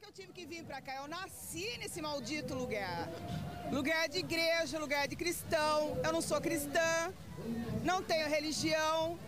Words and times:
que 0.00 0.06
eu 0.06 0.12
tive 0.12 0.32
que 0.32 0.46
vir 0.46 0.64
pra 0.64 0.80
cá? 0.80 0.94
Eu 0.96 1.06
nasci 1.06 1.76
nesse 1.78 2.00
maldito 2.00 2.54
lugar. 2.54 3.06
Lugar 3.70 4.08
de 4.08 4.18
igreja, 4.18 4.78
lugar 4.78 5.06
de 5.06 5.14
cristão. 5.14 5.78
Eu 6.02 6.12
não 6.16 6.22
sou 6.22 6.40
cristã, 6.40 7.12
não 7.84 8.02
tenho 8.02 8.26
religião. 8.28 9.18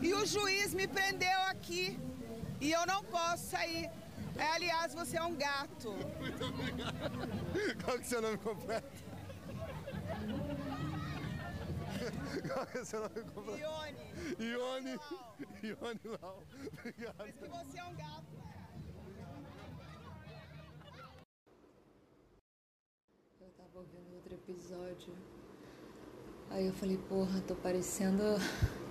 E 0.00 0.14
o 0.14 0.24
juiz 0.24 0.72
me 0.72 0.86
prendeu 0.86 1.40
aqui. 1.54 1.98
E 2.60 2.70
eu 2.70 2.86
não 2.86 3.02
posso 3.02 3.44
sair. 3.54 3.90
É, 4.36 4.46
aliás, 4.54 4.94
você 4.94 5.16
é 5.16 5.22
um 5.22 5.34
gato. 5.34 5.90
Muito 6.20 6.44
obrigado. 6.44 7.18
Qual 7.82 7.96
que 7.98 8.04
é 8.04 8.06
o 8.06 8.10
seu 8.12 8.22
nome 8.22 8.38
completo? 8.38 9.02
Qual 12.52 12.66
que 12.66 12.78
é 12.78 12.80
o 12.80 12.84
seu 12.84 13.00
nome 13.00 13.22
completo? 13.34 13.58
Ione. 13.58 14.04
Ione. 14.38 14.94
Ione 15.64 16.00
Lau. 16.22 16.42
Obrigado. 16.78 17.14
Mas 17.18 17.34
que 17.34 17.48
você 17.48 17.78
é 17.78 17.84
um 17.84 17.96
gato. 17.96 18.40
Eu 23.40 23.50
tava 23.56 23.69
ouvindo 23.80 24.14
outro 24.14 24.34
episódio. 24.34 25.14
Aí 26.50 26.66
eu 26.66 26.72
falei, 26.74 26.98
porra, 27.08 27.42
tô 27.48 27.54
parecendo 27.54 28.22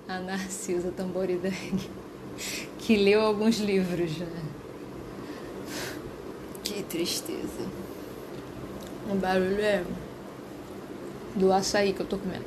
a 0.08 0.20
Narcisa 0.20 0.92
Tamborideg, 0.92 1.92
que 2.80 2.98
leu 2.98 3.22
alguns 3.22 3.60
livros, 3.60 4.18
né? 4.18 4.44
Que 6.64 6.82
tristeza. 6.82 7.70
O 9.12 9.16
barulho 9.16 9.62
é 9.62 9.84
do 11.36 11.54
açaí 11.54 11.94
que 11.94 12.00
eu 12.00 12.08
tô 12.08 12.18
comendo. 12.18 12.46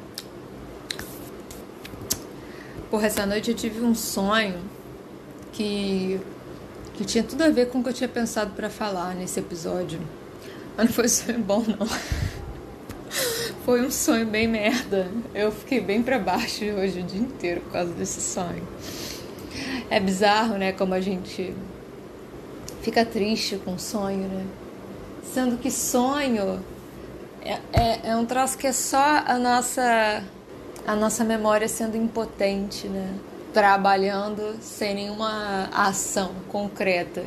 Porra, 2.91 3.07
essa 3.07 3.25
noite 3.25 3.53
eu 3.53 3.57
tive 3.57 3.81
um 3.83 3.95
sonho 3.95 4.61
que, 5.53 6.21
que 6.95 7.05
tinha 7.05 7.23
tudo 7.23 7.43
a 7.43 7.51
ver 7.51 7.69
com 7.69 7.79
o 7.79 7.83
que 7.85 7.91
eu 7.91 7.95
tinha 7.95 8.09
pensado 8.09 8.53
pra 8.55 8.69
falar 8.69 9.15
nesse 9.15 9.39
episódio. 9.39 10.01
Mas 10.77 10.87
não 10.87 10.93
foi 10.93 11.05
um 11.05 11.09
sonho 11.09 11.39
bom, 11.39 11.63
não. 11.69 12.32
Foi 13.65 13.81
um 13.81 13.93
sonho 13.93 14.27
bem 14.27 14.49
merda. 14.49 15.09
Eu 15.33 15.53
fiquei 15.53 15.81
bem 15.81 16.03
pra 16.03 16.19
baixo 16.19 16.65
hoje 16.65 16.99
o 16.99 17.03
dia 17.05 17.21
inteiro 17.21 17.61
por 17.61 17.73
causa 17.73 17.93
desse 17.93 18.21
sonho. 18.21 18.67
É 19.89 20.01
bizarro, 20.01 20.59
né? 20.59 20.73
Como 20.73 20.93
a 20.95 21.01
gente 21.01 21.55
fica 22.83 23.05
triste 23.05 23.57
com 23.65 23.79
sonho, 23.79 24.27
né? 24.27 24.45
Sendo 25.23 25.57
que 25.59 25.71
sonho 25.71 26.61
é, 27.41 27.61
é, 27.73 28.11
é 28.11 28.17
um 28.17 28.27
troço 28.27 28.59
que 28.59 28.67
é 28.67 28.73
só 28.73 29.23
a 29.25 29.39
nossa, 29.39 30.25
a 30.85 30.97
nossa 30.97 31.23
memória 31.23 31.69
sendo 31.69 31.97
impotente, 31.97 32.89
né? 32.89 33.15
Trabalhando 33.55 34.57
sem 34.61 34.93
nenhuma 34.93 35.69
ação 35.73 36.33
concreta 36.49 37.23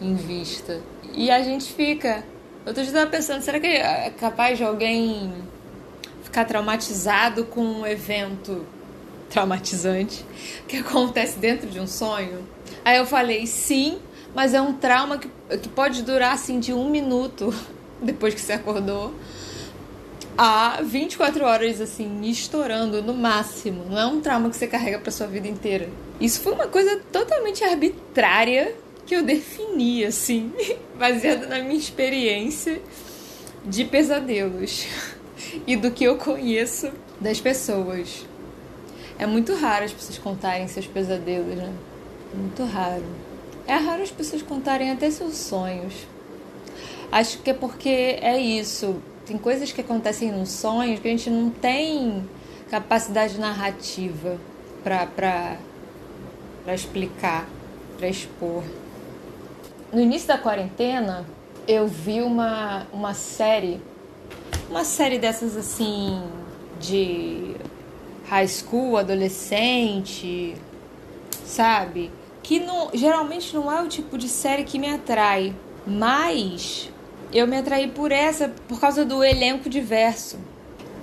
em 0.00 0.14
vista. 0.14 0.80
E 1.12 1.28
a 1.28 1.42
gente 1.42 1.72
fica. 1.72 2.22
Eu 2.64 2.72
tava 2.72 3.06
pensando, 3.06 3.42
será 3.42 3.58
que 3.58 3.66
é 3.66 4.10
capaz 4.10 4.58
de 4.58 4.64
alguém 4.64 5.32
ficar 6.36 6.44
traumatizado 6.44 7.44
com 7.46 7.62
um 7.62 7.86
evento 7.86 8.66
traumatizante 9.30 10.22
que 10.68 10.76
acontece 10.76 11.38
dentro 11.38 11.66
de 11.66 11.80
um 11.80 11.86
sonho? 11.86 12.46
Aí 12.84 12.98
eu 12.98 13.06
falei, 13.06 13.46
sim, 13.46 13.98
mas 14.34 14.52
é 14.52 14.60
um 14.60 14.74
trauma 14.74 15.16
que, 15.16 15.30
que 15.62 15.68
pode 15.70 16.02
durar 16.02 16.34
assim 16.34 16.60
de 16.60 16.74
um 16.74 16.90
minuto 16.90 17.54
depois 18.02 18.34
que 18.34 18.40
você 18.42 18.52
acordou 18.52 19.14
a 20.36 20.82
24 20.82 21.42
horas 21.42 21.80
assim, 21.80 22.20
estourando 22.24 23.02
no 23.02 23.14
máximo. 23.14 23.86
Não 23.88 23.98
é 23.98 24.04
um 24.04 24.20
trauma 24.20 24.50
que 24.50 24.56
você 24.56 24.66
carrega 24.66 24.98
pra 24.98 25.10
sua 25.10 25.26
vida 25.26 25.48
inteira. 25.48 25.88
Isso 26.20 26.42
foi 26.42 26.52
uma 26.52 26.66
coisa 26.66 27.00
totalmente 27.10 27.64
arbitrária 27.64 28.74
que 29.06 29.16
eu 29.16 29.22
defini, 29.22 30.04
assim, 30.04 30.52
baseada 30.98 31.46
na 31.46 31.60
minha 31.60 31.78
experiência 31.78 32.82
de 33.64 33.86
pesadelos 33.86 34.86
e 35.66 35.76
do 35.76 35.90
que 35.90 36.04
eu 36.04 36.16
conheço 36.16 36.90
das 37.20 37.40
pessoas. 37.40 38.26
É 39.18 39.26
muito 39.26 39.54
raro 39.54 39.84
as 39.84 39.92
pessoas 39.92 40.18
contarem 40.18 40.68
seus 40.68 40.86
pesadelos, 40.86 41.56
né? 41.56 41.72
Muito 42.34 42.64
raro. 42.64 43.04
É 43.66 43.74
raro 43.74 44.02
as 44.02 44.10
pessoas 44.10 44.42
contarem 44.42 44.90
até 44.90 45.10
seus 45.10 45.36
sonhos. 45.36 45.94
Acho 47.10 47.38
que 47.38 47.50
é 47.50 47.54
porque 47.54 48.18
é 48.20 48.38
isso. 48.38 48.96
Tem 49.24 49.38
coisas 49.38 49.72
que 49.72 49.80
acontecem 49.80 50.30
nos 50.30 50.50
sonhos 50.50 51.00
que 51.00 51.08
a 51.08 51.10
gente 51.10 51.30
não 51.30 51.50
tem 51.50 52.28
capacidade 52.70 53.38
narrativa 53.38 54.38
para 54.84 55.58
explicar, 56.74 57.48
para 57.96 58.08
expor. 58.08 58.62
No 59.92 60.00
início 60.00 60.28
da 60.28 60.36
quarentena, 60.36 61.24
eu 61.66 61.86
vi 61.88 62.20
uma, 62.20 62.86
uma 62.92 63.14
série, 63.14 63.80
uma 64.70 64.84
série 64.84 65.18
dessas 65.18 65.56
assim, 65.56 66.22
de 66.80 67.54
high 68.28 68.48
school, 68.48 68.96
adolescente, 68.96 70.56
sabe? 71.44 72.10
Que 72.42 72.60
não, 72.60 72.90
geralmente 72.92 73.54
não 73.54 73.70
é 73.70 73.82
o 73.82 73.88
tipo 73.88 74.18
de 74.18 74.28
série 74.28 74.64
que 74.64 74.78
me 74.78 74.88
atrai, 74.88 75.54
mas 75.86 76.90
eu 77.32 77.46
me 77.46 77.56
atraí 77.56 77.88
por 77.88 78.12
essa 78.12 78.52
por 78.68 78.80
causa 78.80 79.04
do 79.04 79.22
elenco 79.22 79.68
diverso. 79.68 80.38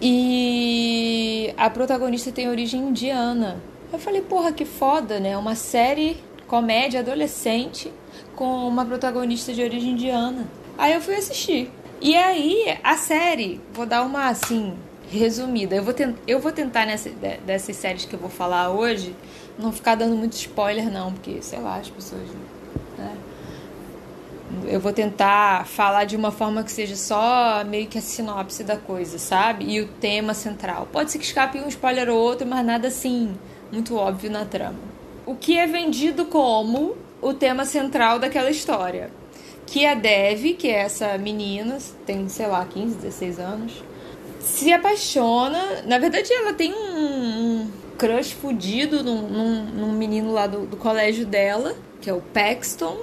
E 0.02 1.53
a 1.56 1.69
protagonista 1.69 2.31
tem 2.31 2.50
origem 2.50 2.81
indiana. 2.81 3.62
Eu 3.91 4.00
falei, 4.00 4.22
porra, 4.22 4.52
que 4.52 4.66
foda, 4.66 5.19
né? 5.19 5.38
Uma 5.38 5.56
série 5.56 6.18
comédia 6.47 7.00
adolescente 7.00 7.91
com 8.35 8.68
uma 8.68 8.85
protagonista 8.85 9.53
de 9.53 9.62
origem 9.62 9.91
indiana. 9.91 10.46
Aí 10.78 10.94
eu 10.94 11.02
fui 11.02 11.16
assistir. 11.16 11.72
E 12.03 12.18
aí, 12.18 12.78
a 12.84 12.97
série, 12.97 13.62
vou 13.72 13.86
dar 13.86 14.03
uma 14.03 14.28
assim, 14.28 14.74
resumida. 15.09 15.74
Eu 15.74 15.84
vou, 15.84 15.96
eu 16.28 16.38
vou 16.38 16.52
tentar 16.52 16.86
nessa, 16.86 17.09
dessas 17.46 17.78
séries 17.78 18.03
que 18.03 18.14
eu 18.14 18.19
vou 18.19 18.30
falar 18.30 18.72
hoje, 18.72 19.16
não 19.58 19.72
ficar 19.72 19.96
dando 19.96 20.14
muito 20.14 20.34
spoiler, 20.34 20.91
não, 20.91 21.14
porque, 21.14 21.41
sei 21.41 21.59
lá, 21.59 21.78
as 21.78 21.90
pessoas. 21.90 22.28
Né? 22.97 23.18
Eu 24.68 24.81
vou 24.81 24.91
tentar 24.91 25.66
falar 25.66 26.03
de 26.03 26.18
uma 26.18 26.30
forma 26.30 26.62
que 26.62 26.74
seja 26.74 26.97
só 26.97 27.64
meio 27.64 27.88
que 27.88 27.97
a 27.97 28.02
sinopse 28.02 28.66
da 28.66 28.75
coisa, 28.75 29.18
sabe? 29.18 29.64
E 29.72 29.80
o 29.80 29.88
tema 29.88 30.34
central. 30.34 30.90
Pode 30.91 31.09
ser 31.09 31.20
que 31.20 31.25
escape 31.25 31.58
um 31.58 31.70
spoiler 31.70 32.09
ou 32.09 32.18
outro, 32.18 32.46
mas 32.46 32.66
nada 32.66 32.90
assim 32.90 33.34
muito 33.72 33.96
óbvio 33.96 34.30
na 34.30 34.44
trama. 34.44 34.80
O 35.25 35.35
que 35.35 35.58
é 35.58 35.66
vendido 35.66 36.25
como 36.25 36.97
o 37.22 37.34
tema 37.34 37.64
central 37.64 38.20
daquela 38.20 38.52
história. 38.52 39.09
Que 39.73 39.88
a 39.88 39.95
Dev, 39.95 40.53
que 40.53 40.67
é 40.67 40.81
essa 40.81 41.17
menina, 41.17 41.79
tem, 42.06 42.29
sei 42.29 42.45
lá, 42.45 42.63
15, 42.63 42.94
16 42.97 43.39
anos, 43.39 43.84
se 44.39 44.72
apaixona. 44.72 45.81
Na 45.88 45.97
verdade, 45.97 46.31
ela 46.31 46.53
tem 46.53 46.72
um, 46.72 46.78
um 46.78 47.72
crush 47.97 48.34
fudido 48.34 49.03
num, 49.03 49.28
num, 49.28 49.66
num 49.66 49.91
menino 49.91 50.31
lá 50.31 50.45
do, 50.45 50.67
do 50.67 50.78
colégio 50.78 51.25
dela, 51.25 51.75
que 52.00 52.07
é 52.07 52.13
o 52.13 52.22
Paxton, 52.22 53.00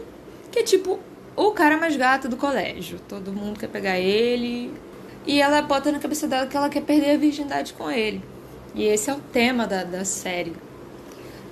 que 0.53 0.61
é 0.61 0.63
tipo 0.63 1.01
o 1.35 1.51
cara 1.51 1.77
mais 1.77 1.97
gato 1.97 2.29
do 2.29 2.37
colégio. 2.37 3.01
Todo 3.09 3.33
mundo 3.33 3.59
quer 3.59 3.69
pegar 3.69 3.99
ele. 3.99 4.73
E 5.27 5.43
ela 5.43 5.63
bota 5.63 5.91
na 5.91 5.99
cabeça 5.99 6.29
dela 6.29 6.47
que 6.47 6.57
ela 6.57 6.69
quer 6.69 6.83
perder 6.83 7.17
a 7.17 7.19
virgindade 7.19 7.73
com 7.73 7.91
ele. 7.91 8.23
E 8.77 8.85
esse 8.85 9.11
é 9.11 9.13
o 9.13 9.19
tema 9.19 9.67
da, 9.67 9.83
da 9.83 10.05
série, 10.05 10.55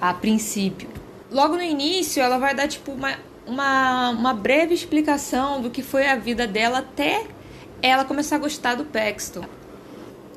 a 0.00 0.14
princípio. 0.14 0.88
Logo 1.28 1.56
no 1.56 1.62
início, 1.62 2.22
ela 2.22 2.38
vai 2.38 2.54
dar 2.54 2.68
tipo 2.68 2.92
uma, 2.92 3.18
uma, 3.48 4.10
uma 4.10 4.34
breve 4.34 4.74
explicação 4.74 5.60
do 5.60 5.70
que 5.70 5.82
foi 5.82 6.06
a 6.06 6.16
vida 6.16 6.46
dela 6.46 6.78
até 6.78 7.24
ela 7.80 8.04
começar 8.04 8.36
a 8.36 8.38
gostar 8.38 8.74
do 8.74 8.84
Paxton. 8.84 9.44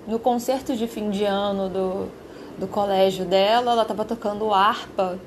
No 0.08 0.18
concerto 0.18 0.76
de 0.76 0.88
fim 0.88 1.10
de 1.10 1.26
ano 1.26 1.70
do, 1.70 2.08
do 2.58 2.68
colégio 2.68 3.26
dela, 3.26 3.74
ela 3.74 3.82
estava 3.82 4.06
tocando 4.06 4.54
harpa. 4.54 5.20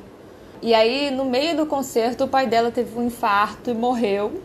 E 0.63 0.73
aí, 0.73 1.11
no 1.11 1.25
meio 1.25 1.57
do 1.57 1.67
concerto, 1.67 2.25
o 2.25 2.29
pai 2.29 2.47
dela 2.47 2.71
teve 2.71 2.99
um 2.99 3.07
infarto 3.07 3.71
e 3.71 3.75
morreu. 3.75 4.41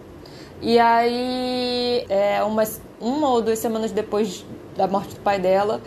E 0.61 0.77
aí, 0.77 2.05
é, 2.09 2.43
umas, 2.43 2.81
uma 2.99 3.29
ou 3.29 3.41
duas 3.41 3.59
semanas 3.59 3.91
depois 3.91 4.45
da 4.75 4.87
morte 4.87 5.15
do 5.15 5.21
pai 5.21 5.39
dela, 5.39 5.81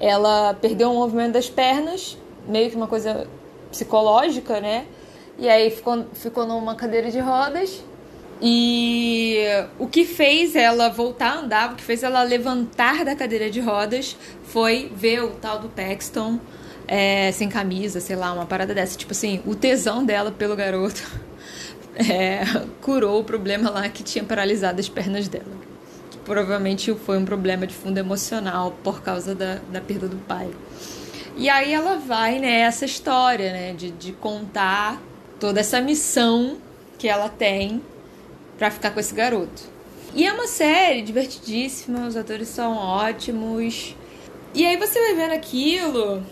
ela 0.00 0.54
perdeu 0.54 0.90
o 0.90 0.94
movimento 0.94 1.32
das 1.32 1.48
pernas, 1.48 2.18
meio 2.46 2.70
que 2.70 2.76
uma 2.76 2.88
coisa 2.88 3.26
psicológica, 3.70 4.60
né? 4.60 4.86
E 5.38 5.48
aí 5.48 5.70
ficou, 5.70 6.04
ficou 6.12 6.46
numa 6.46 6.74
cadeira 6.74 7.10
de 7.10 7.20
rodas. 7.20 7.82
E 8.40 9.38
o 9.78 9.86
que 9.86 10.04
fez 10.04 10.54
ela 10.54 10.88
voltar 10.88 11.30
a 11.30 11.38
andar, 11.40 11.72
o 11.72 11.76
que 11.76 11.82
fez 11.82 12.02
ela 12.02 12.22
levantar 12.22 13.04
da 13.04 13.14
cadeira 13.14 13.50
de 13.50 13.60
rodas 13.60 14.16
foi 14.44 14.90
ver 14.94 15.22
o 15.22 15.30
tal 15.30 15.58
do 15.58 15.68
Paxton 15.68 16.38
é, 16.86 17.30
sem 17.32 17.48
camisa, 17.48 18.00
sei 18.00 18.16
lá, 18.16 18.32
uma 18.32 18.46
parada 18.46 18.74
dessa. 18.74 18.96
Tipo 18.96 19.12
assim, 19.12 19.40
o 19.46 19.54
tesão 19.54 20.04
dela 20.04 20.32
pelo 20.32 20.56
garoto 20.56 21.02
é, 21.94 22.42
curou 22.80 23.20
o 23.20 23.24
problema 23.24 23.70
lá 23.70 23.88
que 23.88 24.02
tinha 24.02 24.24
paralisado 24.24 24.80
as 24.80 24.88
pernas 24.88 25.28
dela. 25.28 25.44
Que 26.10 26.18
provavelmente 26.18 26.94
foi 26.94 27.18
um 27.18 27.24
problema 27.24 27.66
de 27.66 27.74
fundo 27.74 27.98
emocional 27.98 28.76
por 28.82 29.02
causa 29.02 29.34
da, 29.34 29.58
da 29.70 29.80
perda 29.80 30.08
do 30.08 30.16
pai. 30.16 30.48
E 31.36 31.48
aí 31.48 31.72
ela 31.72 31.96
vai 31.96 32.40
né, 32.40 32.68
história, 32.68 33.52
né, 33.52 33.72
de, 33.72 33.92
de 33.92 34.12
contar 34.12 35.00
toda 35.38 35.60
essa 35.60 35.80
missão 35.80 36.58
que 36.98 37.08
ela 37.08 37.28
tem 37.28 37.80
para 38.58 38.70
ficar 38.70 38.90
com 38.90 39.00
esse 39.00 39.14
garoto. 39.14 39.62
E 40.14 40.26
é 40.26 40.32
uma 40.32 40.46
série 40.46 41.02
divertidíssima, 41.02 42.06
os 42.06 42.16
atores 42.16 42.48
são 42.48 42.76
ótimos. 42.76 43.94
E 44.54 44.64
aí 44.64 44.76
você 44.76 44.98
vai 44.98 45.14
vendo 45.14 45.32
aquilo, 45.32 46.22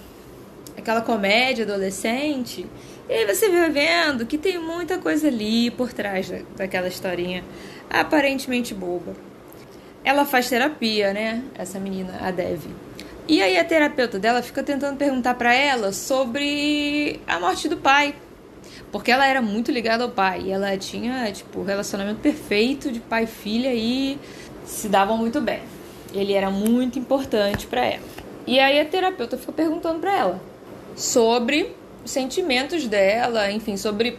aquela 0.76 1.02
comédia 1.02 1.64
adolescente, 1.64 2.66
e 3.08 3.12
aí 3.12 3.26
você 3.26 3.48
vai 3.48 3.70
vendo 3.70 4.26
que 4.26 4.36
tem 4.36 4.58
muita 4.58 4.98
coisa 4.98 5.28
ali 5.28 5.70
por 5.70 5.92
trás 5.92 6.32
daquela 6.56 6.88
historinha 6.88 7.44
aparentemente 7.88 8.74
boba. 8.74 9.14
Ela 10.02 10.24
faz 10.24 10.48
terapia, 10.48 11.12
né? 11.12 11.44
Essa 11.54 11.78
menina, 11.78 12.18
a 12.20 12.30
Dev. 12.30 12.64
E 13.28 13.42
aí 13.42 13.58
a 13.58 13.64
terapeuta 13.64 14.18
dela 14.18 14.42
fica 14.42 14.62
tentando 14.62 14.96
perguntar 14.96 15.34
para 15.34 15.52
ela 15.52 15.92
sobre 15.92 17.20
a 17.26 17.38
morte 17.40 17.68
do 17.68 17.76
pai. 17.76 18.14
Porque 18.96 19.10
ela 19.12 19.26
era 19.26 19.42
muito 19.42 19.70
ligada 19.70 20.04
ao 20.04 20.10
pai. 20.10 20.44
E 20.46 20.50
ela 20.50 20.74
tinha, 20.78 21.30
tipo, 21.30 21.62
relacionamento 21.62 22.18
perfeito 22.20 22.90
de 22.90 22.98
pai 22.98 23.24
e 23.24 23.26
filha 23.26 23.74
e 23.74 24.18
se 24.64 24.88
davam 24.88 25.18
muito 25.18 25.38
bem. 25.38 25.60
Ele 26.14 26.32
era 26.32 26.50
muito 26.50 26.98
importante 26.98 27.66
para 27.66 27.84
ela. 27.84 28.02
E 28.46 28.58
aí 28.58 28.80
a 28.80 28.86
terapeuta 28.86 29.36
fica 29.36 29.52
perguntando 29.52 30.00
para 30.00 30.16
ela 30.16 30.40
sobre 30.94 31.76
os 32.02 32.10
sentimentos 32.10 32.86
dela, 32.86 33.50
enfim, 33.52 33.76
sobre 33.76 34.18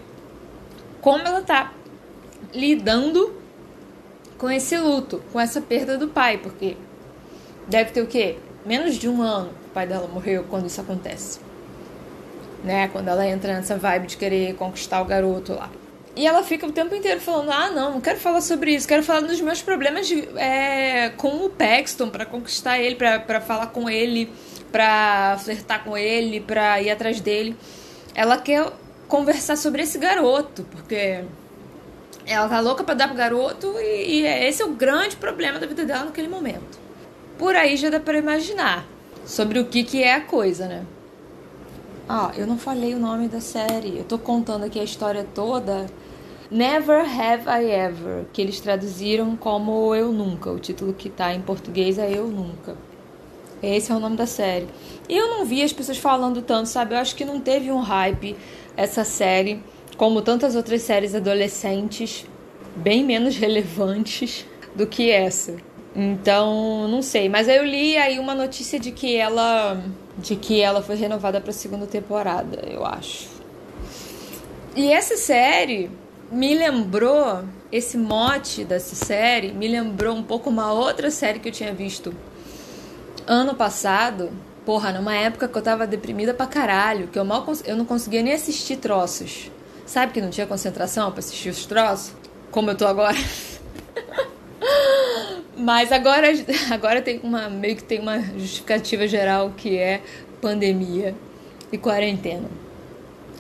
como 1.02 1.26
ela 1.26 1.42
tá 1.42 1.74
lidando 2.54 3.34
com 4.38 4.52
esse 4.52 4.78
luto, 4.78 5.24
com 5.34 5.40
essa 5.40 5.60
perda 5.60 5.98
do 5.98 6.08
pai, 6.08 6.38
porque 6.38 6.78
deve 7.68 7.90
ter 7.90 8.02
o 8.04 8.06
quê? 8.06 8.38
Menos 8.64 8.96
de 8.96 9.10
um 9.10 9.24
ano 9.24 9.50
o 9.66 9.70
pai 9.74 9.88
dela 9.88 10.08
morreu 10.08 10.46
quando 10.48 10.68
isso 10.68 10.80
acontece. 10.80 11.47
Né? 12.64 12.88
Quando 12.88 13.08
ela 13.08 13.26
entra 13.26 13.54
nessa 13.54 13.78
vibe 13.78 14.08
de 14.08 14.18
querer 14.18 14.56
conquistar 14.56 15.02
o 15.02 15.06
garoto 15.06 15.54
lá. 15.54 15.70
E 16.18 16.26
ela 16.26 16.42
fica 16.42 16.66
o 16.66 16.72
tempo 16.72 16.96
inteiro 16.96 17.22
falando: 17.22 17.52
ah, 17.52 17.70
não, 17.70 17.92
não 17.94 18.02
quero 18.02 18.20
falar 18.20 18.42
sobre 18.42 18.74
isso, 18.74 18.88
quero 18.88 19.04
falar 19.04 19.22
dos 19.22 19.40
meus 19.40 19.62
problemas 19.62 20.08
de, 20.08 20.28
é, 20.36 21.10
com 21.16 21.46
o 21.46 21.50
Paxton, 21.50 22.10
para 22.10 22.26
conquistar 22.26 22.80
ele, 22.80 22.96
para 22.96 23.40
falar 23.40 23.68
com 23.68 23.88
ele, 23.88 24.32
para 24.72 25.38
flertar 25.38 25.84
com 25.84 25.96
ele, 25.96 26.42
para 26.42 26.82
ir 26.82 26.90
atrás 26.90 27.22
dele. 27.22 27.56
Ela 28.16 28.40
quer 28.40 28.68
conversar 29.08 29.56
sobre 29.58 29.84
esse 29.84 30.00
garoto, 30.00 30.64
porque 30.72 31.24
ela 32.26 32.50
tá 32.50 32.60
louca 32.60 32.84
para 32.84 32.96
dar 32.96 33.08
pro 33.08 33.16
garoto 33.16 33.76
e, 33.80 34.22
e 34.22 34.26
esse 34.26 34.64
é 34.64 34.66
o 34.66 34.74
grande 34.74 35.16
problema 35.18 35.60
da 35.60 35.68
vida 35.68 35.86
dela 35.86 36.06
naquele 36.06 36.28
momento. 36.28 36.80
Por 37.38 37.56
aí 37.56 37.78
já 37.78 37.92
dá 37.92 38.00
para 38.00 38.18
imaginar 38.18 38.86
sobre 39.24 39.60
o 39.60 39.66
que, 39.66 39.84
que 39.84 40.02
é 40.02 40.16
a 40.16 40.22
coisa, 40.22 40.68
né? 40.68 40.84
Ah, 42.10 42.32
eu 42.38 42.48
não 42.48 42.58
falei 42.58 42.96
o 42.96 43.00
nome 43.00 43.28
da 43.28 43.42
série. 43.42 43.98
Eu 43.98 44.06
tô 44.06 44.18
contando 44.18 44.64
aqui 44.64 44.80
a 44.80 44.84
história 44.84 45.28
toda 45.36 45.88
Never 46.50 47.02
Have 47.02 47.44
I 47.50 47.70
Ever, 47.70 48.26
que 48.32 48.42
eles 48.42 48.62
traduziram 48.62 49.36
como 49.36 49.94
Eu 49.94 50.14
Nunca. 50.14 50.50
O 50.50 50.58
título 50.58 50.94
que 50.94 51.10
tá 51.10 51.34
em 51.34 51.42
português 51.42 51.98
é 51.98 52.10
Eu 52.10 52.28
Nunca. 52.28 52.78
Esse 53.62 53.92
é 53.92 53.96
o 53.96 54.00
nome 54.00 54.16
da 54.16 54.26
série. 54.26 54.70
E 55.10 55.18
eu 55.18 55.28
não 55.28 55.44
vi 55.44 55.62
as 55.62 55.74
pessoas 55.74 55.98
falando 55.98 56.42
tanto, 56.42 56.70
sabe? 56.70 56.96
Eu 56.96 57.00
acho 57.00 57.14
que 57.14 57.26
não 57.26 57.42
teve 57.42 57.70
um 57.72 57.82
hype 57.82 58.38
essa 58.78 59.04
série, 59.04 59.62
como 59.98 60.22
tantas 60.22 60.56
outras 60.56 60.84
séries 60.84 61.14
adolescentes, 61.14 62.26
bem 62.74 63.04
menos 63.04 63.36
relevantes 63.38 64.46
do 64.74 64.88
que 64.88 65.12
essa. 65.12 65.58
Então, 65.96 66.88
não 66.88 67.02
sei. 67.02 67.30
Mas 67.30 67.48
eu 67.48 67.66
li 67.66 67.98
aí 67.98 68.20
uma 68.20 68.36
notícia 68.36 68.80
de 68.80 68.92
que 68.92 69.16
ela, 69.16 69.82
de 70.18 70.36
que 70.36 70.62
ela 70.62 70.82
foi 70.82 70.96
renovada 70.96 71.42
para 71.42 71.52
segunda 71.52 71.88
temporada, 71.88 72.64
eu 72.68 72.86
acho. 72.86 73.30
E 74.76 74.92
essa 74.92 75.18
série 75.18 75.90
me 76.32 76.54
lembrou 76.54 77.44
esse 77.72 77.98
mote 77.98 78.64
dessa 78.64 78.96
série 78.96 79.52
me 79.52 79.68
lembrou 79.68 80.16
um 80.16 80.24
pouco 80.24 80.50
uma 80.50 80.72
outra 80.72 81.12
série 81.12 81.40
que 81.40 81.50
eu 81.50 81.52
tinha 81.52 81.74
visto 81.74 82.14
ano 83.26 83.56
passado. 83.56 84.32
Porra, 84.66 84.92
numa 84.92 85.16
época 85.16 85.48
que 85.48 85.58
eu 85.58 85.62
tava 85.62 85.88
deprimida 85.88 86.34
pra 86.34 86.46
caralho, 86.46 87.08
que 87.08 87.18
eu 87.18 87.24
mal 87.24 87.46
eu 87.66 87.76
não 87.76 87.86
conseguia 87.86 88.22
nem 88.22 88.34
assistir 88.34 88.78
troços. 88.78 89.52
Sabe 89.86 90.12
que 90.12 90.22
não 90.22 90.30
tinha 90.30 90.46
concentração 90.46 91.10
para 91.12 91.20
assistir 91.20 91.50
os 91.50 91.66
troços? 91.66 92.14
Como 92.52 92.70
eu 92.70 92.76
tô 92.76 92.86
agora. 92.86 93.18
Mas 95.58 95.92
agora, 95.92 96.28
agora 96.72 97.02
tem 97.02 97.20
uma 97.24 97.50
meio 97.50 97.76
que 97.76 97.84
tem 97.84 98.00
uma 98.00 98.22
justificativa 98.38 99.08
geral 99.08 99.54
que 99.58 99.76
é 99.76 100.02
pandemia 100.40 101.16
e 101.72 101.78
quarentena. 101.78 102.48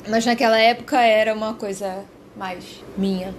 Mas 0.09 0.25
naquela 0.25 0.57
época 0.57 0.99
era 0.99 1.33
uma 1.33 1.53
coisa 1.53 2.03
mais 2.35 2.81
minha. 2.97 3.35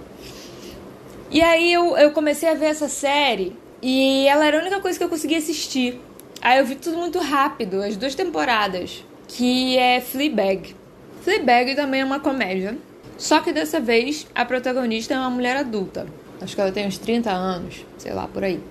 E 1.29 1.41
aí 1.41 1.73
eu, 1.73 1.97
eu 1.97 2.11
comecei 2.11 2.49
a 2.49 2.53
ver 2.53 2.67
essa 2.67 2.87
série 2.87 3.55
e 3.81 4.25
ela 4.27 4.45
era 4.45 4.57
a 4.57 4.61
única 4.61 4.79
coisa 4.79 4.97
que 4.97 5.03
eu 5.03 5.09
conseguia 5.09 5.37
assistir. 5.37 5.99
Aí 6.41 6.59
eu 6.59 6.65
vi 6.65 6.75
tudo 6.75 6.97
muito 6.97 7.19
rápido, 7.19 7.83
as 7.83 7.97
duas 7.97 8.15
temporadas, 8.15 9.03
que 9.27 9.77
é 9.77 9.99
Fleabag. 9.99 10.73
Fleabag 11.21 11.75
também 11.75 12.01
é 12.01 12.05
uma 12.05 12.19
comédia, 12.19 12.77
só 13.17 13.41
que 13.41 13.51
dessa 13.51 13.79
vez 13.79 14.25
a 14.33 14.45
protagonista 14.45 15.13
é 15.13 15.17
uma 15.17 15.29
mulher 15.29 15.57
adulta. 15.57 16.07
Acho 16.41 16.55
que 16.55 16.61
ela 16.61 16.71
tem 16.71 16.87
uns 16.87 16.97
30 16.97 17.31
anos, 17.31 17.85
sei 17.97 18.13
lá, 18.13 18.27
por 18.27 18.43
aí. 18.43 18.61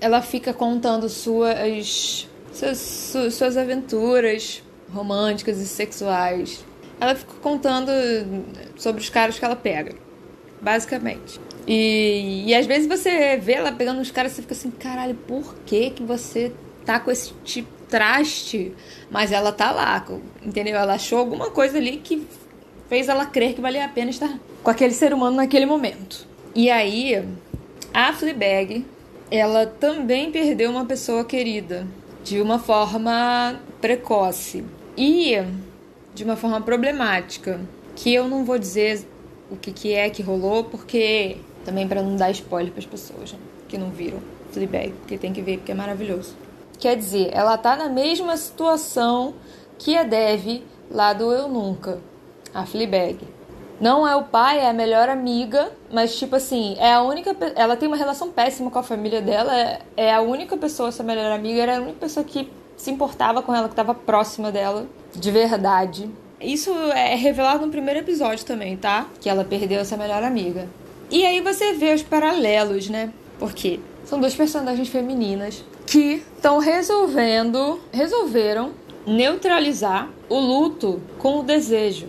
Ela 0.00 0.22
fica 0.22 0.52
contando 0.52 1.08
suas 1.08 2.28
suas, 2.52 3.34
suas 3.34 3.56
aventuras 3.56 4.62
românticas 4.92 5.58
e 5.58 5.66
sexuais 5.66 6.64
ela 7.00 7.14
fica 7.14 7.34
contando 7.42 7.90
sobre 8.76 9.00
os 9.00 9.10
caras 9.10 9.38
que 9.38 9.44
ela 9.44 9.56
pega, 9.56 9.94
basicamente. 10.60 11.40
E, 11.66 12.44
e 12.46 12.54
às 12.54 12.66
vezes 12.66 12.88
você 12.88 13.36
vê 13.36 13.54
ela 13.54 13.72
pegando 13.72 14.00
os 14.00 14.10
caras 14.10 14.32
e 14.32 14.34
você 14.36 14.42
fica 14.42 14.54
assim, 14.54 14.70
caralho, 14.70 15.14
por 15.14 15.54
que 15.66 15.90
que 15.90 16.02
você 16.02 16.52
tá 16.84 16.98
com 16.98 17.10
esse 17.10 17.32
tipo 17.44 17.68
traste? 17.88 18.72
Mas 19.10 19.30
ela 19.30 19.52
tá 19.52 19.70
lá, 19.70 20.04
entendeu? 20.42 20.76
Ela 20.76 20.94
achou 20.94 21.18
alguma 21.18 21.50
coisa 21.50 21.76
ali 21.76 21.98
que 21.98 22.26
fez 22.88 23.08
ela 23.08 23.26
crer 23.26 23.54
que 23.54 23.60
valia 23.60 23.84
a 23.84 23.88
pena 23.88 24.10
estar 24.10 24.38
com 24.62 24.70
aquele 24.70 24.94
ser 24.94 25.12
humano 25.12 25.36
naquele 25.36 25.66
momento. 25.66 26.26
E 26.56 26.70
aí, 26.70 27.22
a 27.92 28.14
Fleabag, 28.14 28.86
ela 29.30 29.66
também 29.66 30.32
perdeu 30.32 30.70
uma 30.70 30.86
pessoa 30.86 31.22
querida 31.22 31.86
de 32.24 32.40
uma 32.40 32.58
forma 32.58 33.60
precoce. 33.78 34.64
E 34.96 35.36
de 36.14 36.24
uma 36.24 36.34
forma 36.34 36.58
problemática, 36.62 37.60
que 37.94 38.14
eu 38.14 38.26
não 38.26 38.42
vou 38.42 38.58
dizer 38.58 39.06
o 39.50 39.56
que, 39.56 39.70
que 39.70 39.92
é 39.92 40.08
que 40.08 40.22
rolou, 40.22 40.64
porque 40.64 41.36
também 41.62 41.86
para 41.86 42.02
não 42.02 42.16
dar 42.16 42.30
spoiler 42.30 42.72
para 42.72 42.80
as 42.80 42.86
pessoas 42.86 43.34
né, 43.34 43.38
que 43.68 43.76
não 43.76 43.90
viram 43.90 44.18
Fleabag, 44.50 44.92
porque 44.92 45.18
tem 45.18 45.34
que 45.34 45.42
ver 45.42 45.58
porque 45.58 45.72
é 45.72 45.74
maravilhoso. 45.74 46.34
Quer 46.78 46.96
dizer, 46.96 47.28
ela 47.34 47.58
tá 47.58 47.76
na 47.76 47.90
mesma 47.90 48.34
situação 48.38 49.34
que 49.78 49.94
a 49.94 50.04
Dev 50.04 50.62
lá 50.90 51.12
do 51.12 51.30
Eu 51.30 51.50
Nunca, 51.50 52.00
a 52.54 52.64
Fleabag. 52.64 53.35
Não 53.80 54.08
é 54.08 54.16
o 54.16 54.24
pai, 54.24 54.60
é 54.60 54.70
a 54.70 54.72
melhor 54.72 55.08
amiga, 55.08 55.70
mas 55.92 56.16
tipo 56.16 56.36
assim, 56.36 56.76
é 56.78 56.92
a 56.92 57.02
única. 57.02 57.36
Ela 57.54 57.76
tem 57.76 57.86
uma 57.86 57.96
relação 57.96 58.30
péssima 58.30 58.70
com 58.70 58.78
a 58.78 58.82
família 58.82 59.20
dela, 59.20 59.54
é, 59.54 59.80
é 59.96 60.14
a 60.14 60.20
única 60.20 60.56
pessoa, 60.56 60.88
essa 60.88 61.02
melhor 61.02 61.30
amiga, 61.30 61.62
era 61.62 61.78
a 61.78 61.80
única 61.80 61.98
pessoa 62.00 62.24
que 62.24 62.50
se 62.76 62.90
importava 62.90 63.42
com 63.42 63.54
ela, 63.54 63.68
que 63.68 63.72
estava 63.72 63.94
próxima 63.94 64.50
dela, 64.50 64.86
de 65.14 65.30
verdade. 65.30 66.10
Isso 66.40 66.70
é 66.92 67.14
revelado 67.14 67.64
no 67.64 67.72
primeiro 67.72 68.00
episódio 68.00 68.44
também, 68.44 68.76
tá? 68.76 69.06
Que 69.20 69.28
ela 69.28 69.44
perdeu 69.44 69.80
essa 69.80 69.96
melhor 69.96 70.22
amiga. 70.22 70.68
E 71.10 71.24
aí 71.24 71.40
você 71.40 71.72
vê 71.72 71.94
os 71.94 72.02
paralelos, 72.02 72.88
né? 72.88 73.12
Porque 73.38 73.80
são 74.04 74.20
duas 74.20 74.34
personagens 74.34 74.88
femininas 74.88 75.64
que 75.86 76.22
estão 76.36 76.58
resolvendo, 76.58 77.80
resolveram 77.92 78.72
neutralizar 79.06 80.10
o 80.28 80.38
luto 80.38 81.00
com 81.18 81.40
o 81.40 81.42
desejo. 81.42 82.08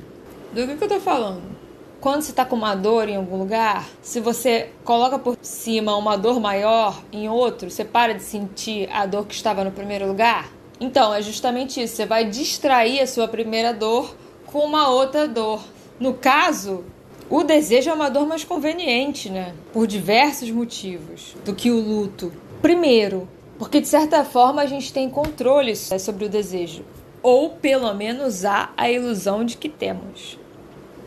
Do 0.51 0.65
que, 0.65 0.75
que 0.75 0.83
eu 0.83 0.87
tô 0.87 0.99
falando? 0.99 1.56
Quando 1.99 2.21
você 2.21 2.31
tá 2.31 2.45
com 2.45 2.55
uma 2.55 2.75
dor 2.75 3.09
em 3.09 3.15
algum 3.15 3.37
lugar, 3.37 3.89
se 4.03 4.19
você 4.19 4.69
coloca 4.83 5.17
por 5.17 5.35
cima 5.41 5.95
uma 5.95 6.15
dor 6.15 6.39
maior 6.39 7.01
em 7.11 7.27
outro, 7.27 7.71
você 7.71 7.83
para 7.83 8.13
de 8.13 8.21
sentir 8.21 8.87
a 8.91 9.07
dor 9.07 9.25
que 9.25 9.33
estava 9.33 9.63
no 9.63 9.71
primeiro 9.71 10.07
lugar? 10.07 10.51
Então, 10.79 11.11
é 11.11 11.23
justamente 11.23 11.81
isso. 11.81 11.95
Você 11.95 12.05
vai 12.05 12.25
distrair 12.25 13.01
a 13.01 13.07
sua 13.07 13.27
primeira 13.27 13.73
dor 13.73 14.15
com 14.45 14.59
uma 14.59 14.89
outra 14.89 15.27
dor. 15.27 15.59
No 15.99 16.13
caso, 16.13 16.85
o 17.31 17.43
desejo 17.43 17.89
é 17.89 17.93
uma 17.93 18.09
dor 18.09 18.27
mais 18.27 18.43
conveniente, 18.43 19.27
né? 19.31 19.55
Por 19.73 19.87
diversos 19.87 20.51
motivos 20.51 21.35
do 21.43 21.55
que 21.55 21.71
o 21.71 21.79
luto. 21.79 22.31
Primeiro, 22.61 23.27
porque 23.57 23.81
de 23.81 23.87
certa 23.87 24.23
forma 24.23 24.61
a 24.61 24.67
gente 24.67 24.93
tem 24.93 25.09
controle 25.09 25.75
sobre 25.75 26.25
o 26.25 26.29
desejo. 26.29 26.85
Ou 27.23 27.49
pelo 27.49 27.91
menos 27.95 28.45
há 28.45 28.69
a 28.77 28.89
ilusão 28.91 29.43
de 29.43 29.57
que 29.57 29.67
temos. 29.67 30.37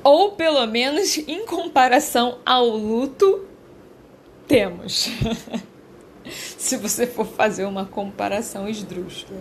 Ou 0.03 0.33
pelo 0.33 0.67
menos 0.67 1.17
em 1.19 1.45
comparação 1.47 2.39
ao 2.45 2.67
luto, 2.69 3.45
temos. 4.47 5.11
Se 6.57 6.77
você 6.77 7.07
for 7.07 7.27
fazer 7.27 7.65
uma 7.65 7.85
comparação 7.85 8.69
esdrúxula 8.69 9.41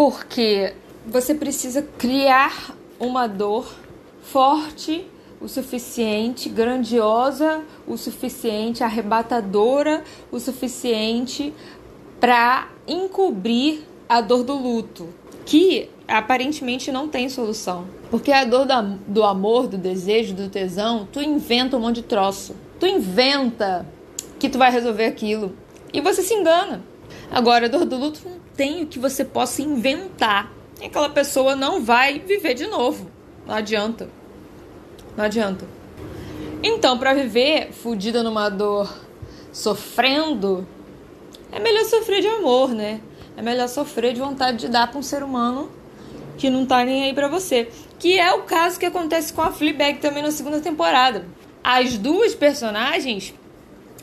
porque 0.00 0.72
você 1.06 1.34
precisa 1.34 1.82
criar 1.98 2.74
uma 2.98 3.26
dor 3.26 3.70
forte 4.22 5.06
o 5.38 5.46
suficiente 5.46 6.48
grandiosa, 6.48 7.62
o 7.86 7.98
suficiente 7.98 8.82
arrebatadora, 8.82 10.02
o 10.32 10.40
suficiente 10.40 11.52
para 12.18 12.70
encobrir 12.88 13.82
a 14.08 14.22
dor 14.22 14.42
do 14.42 14.54
luto, 14.54 15.06
que 15.44 15.90
aparentemente 16.10 16.90
não 16.90 17.08
tem 17.08 17.28
solução. 17.28 17.86
Porque 18.10 18.32
a 18.32 18.44
dor 18.44 18.66
da, 18.66 18.82
do 18.82 19.22
amor, 19.22 19.68
do 19.68 19.78
desejo, 19.78 20.34
do 20.34 20.48
tesão, 20.48 21.08
tu 21.10 21.22
inventa 21.22 21.76
um 21.76 21.80
monte 21.80 21.96
de 21.96 22.02
troço. 22.02 22.56
Tu 22.80 22.86
inventa 22.86 23.86
que 24.38 24.48
tu 24.48 24.58
vai 24.58 24.72
resolver 24.72 25.04
aquilo. 25.04 25.56
E 25.92 26.00
você 26.00 26.22
se 26.22 26.34
engana. 26.34 26.82
Agora, 27.30 27.66
a 27.66 27.68
dor 27.68 27.84
do 27.84 27.96
luto 27.96 28.20
não 28.24 28.40
tem 28.56 28.82
o 28.82 28.86
que 28.86 28.98
você 28.98 29.24
possa 29.24 29.62
inventar. 29.62 30.52
E 30.80 30.86
aquela 30.86 31.08
pessoa 31.08 31.54
não 31.54 31.80
vai 31.82 32.18
viver 32.18 32.54
de 32.54 32.66
novo. 32.66 33.08
Não 33.46 33.54
adianta. 33.54 34.08
Não 35.16 35.24
adianta. 35.24 35.64
Então, 36.62 36.98
para 36.98 37.14
viver 37.14 37.72
fudida 37.72 38.22
numa 38.22 38.48
dor, 38.48 38.92
sofrendo, 39.52 40.66
é 41.52 41.60
melhor 41.60 41.84
sofrer 41.84 42.20
de 42.20 42.26
amor, 42.26 42.70
né? 42.70 43.00
É 43.36 43.42
melhor 43.42 43.68
sofrer 43.68 44.12
de 44.12 44.20
vontade 44.20 44.58
de 44.58 44.68
dar 44.68 44.88
para 44.88 44.98
um 44.98 45.02
ser 45.02 45.22
humano 45.22 45.79
que 46.40 46.48
não 46.48 46.64
tá 46.64 46.82
nem 46.82 47.04
aí 47.04 47.14
para 47.14 47.28
você. 47.28 47.68
Que 47.98 48.18
é 48.18 48.32
o 48.32 48.42
caso 48.42 48.80
que 48.80 48.86
acontece 48.86 49.30
com 49.30 49.42
a 49.42 49.52
Fleabag 49.52 49.98
também 49.98 50.22
na 50.22 50.30
segunda 50.30 50.58
temporada. 50.58 51.26
As 51.62 51.98
duas 51.98 52.34
personagens 52.34 53.34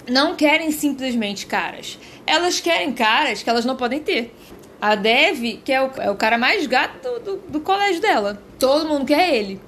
não 0.07 0.35
querem 0.35 0.71
simplesmente 0.71 1.47
caras. 1.47 1.97
Elas 2.27 2.61
querem 2.61 2.93
caras 2.93 3.41
que 3.41 3.49
elas 3.49 3.65
não 3.65 3.75
podem 3.75 3.99
ter. 3.99 4.35
A 4.79 4.93
Dev, 4.93 5.61
que 5.65 5.73
é 5.73 5.81
o, 5.81 5.89
é 5.97 6.11
o 6.11 6.15
cara 6.15 6.37
mais 6.37 6.67
gato 6.67 7.01
do, 7.01 7.19
do, 7.19 7.37
do, 7.49 7.59
colégio 7.61 7.99
dela. 7.99 8.39
Todo 8.59 8.87
mundo 8.87 9.05
quer 9.05 9.33
ele. 9.33 9.59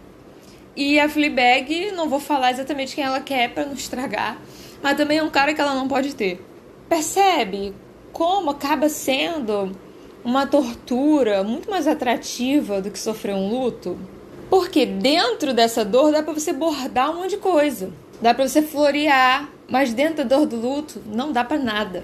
E 0.75 0.99
a 0.99 1.09
Fleabag, 1.09 1.91
não 1.93 2.07
vou 2.07 2.19
falar 2.19 2.51
exatamente 2.51 2.93
quem 2.93 3.03
ela 3.03 3.19
quer 3.19 3.49
para 3.49 3.65
não 3.65 3.73
estragar, 3.73 4.37
mas 4.83 4.95
também 4.95 5.17
é 5.17 5.23
um 5.23 5.29
cara 5.31 5.55
que 5.55 5.59
ela 5.59 5.73
não 5.73 5.87
pode 5.87 6.13
ter. 6.13 6.39
Percebe 6.87 7.73
como 8.13 8.51
acaba 8.51 8.87
sendo 8.87 9.75
uma 10.29 10.45
tortura 10.45 11.43
muito 11.43 11.69
mais 11.71 11.87
atrativa 11.87 12.79
do 12.79 12.91
que 12.91 12.99
sofrer 12.99 13.33
um 13.33 13.49
luto? 13.49 13.97
Porque 14.47 14.85
dentro 14.85 15.53
dessa 15.55 15.83
dor 15.83 16.11
dá 16.11 16.21
para 16.21 16.33
você 16.33 16.53
bordar 16.53 17.09
um 17.11 17.21
monte 17.21 17.31
de 17.31 17.37
coisa. 17.37 17.91
Dá 18.21 18.33
para 18.33 18.47
você 18.47 18.61
florear, 18.61 19.49
mas 19.67 19.91
dentro 19.91 20.23
da 20.23 20.37
dor 20.37 20.45
do 20.45 20.55
luto 20.55 21.01
não 21.07 21.31
dá 21.31 21.43
para 21.43 21.57
nada. 21.57 22.03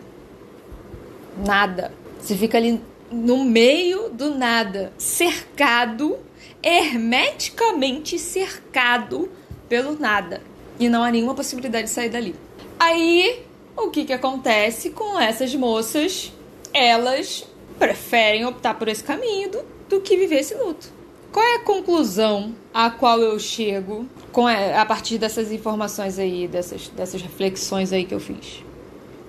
Nada. 1.46 1.92
Você 2.20 2.36
fica 2.36 2.58
ali 2.58 2.82
no 3.12 3.44
meio 3.44 4.10
do 4.10 4.34
nada, 4.34 4.92
cercado, 4.98 6.18
hermeticamente 6.64 8.18
cercado 8.18 9.30
pelo 9.70 10.00
nada. 10.00 10.42
E 10.80 10.90
não 10.90 11.04
há 11.04 11.12
nenhuma 11.12 11.36
possibilidade 11.36 11.86
de 11.86 11.92
sair 11.92 12.10
dali. 12.10 12.36
Aí, 12.80 13.44
o 13.78 13.90
que 13.92 14.04
que 14.04 14.14
acontece 14.14 14.90
com 14.90 15.20
essas 15.20 15.54
moças? 15.54 16.32
Elas 16.74 17.46
preferem 17.78 18.46
optar 18.46 18.76
por 18.76 18.88
esse 18.88 19.04
caminho 19.04 19.52
do, 19.52 19.66
do 19.90 20.02
que 20.02 20.18
viver 20.18 20.40
esse 20.40 20.56
luto. 20.56 20.94
Qual 21.32 21.46
é 21.46 21.56
a 21.56 21.60
conclusão 21.60 22.56
a 22.74 22.90
qual 22.90 23.20
eu 23.20 23.38
chego 23.38 24.08
com 24.32 24.48
a, 24.48 24.82
a 24.82 24.86
partir 24.86 25.18
dessas 25.18 25.52
informações 25.52 26.18
aí, 26.18 26.48
dessas, 26.48 26.88
dessas 26.90 27.22
reflexões 27.22 27.92
aí 27.92 28.06
que 28.06 28.14
eu 28.14 28.20
fiz? 28.20 28.64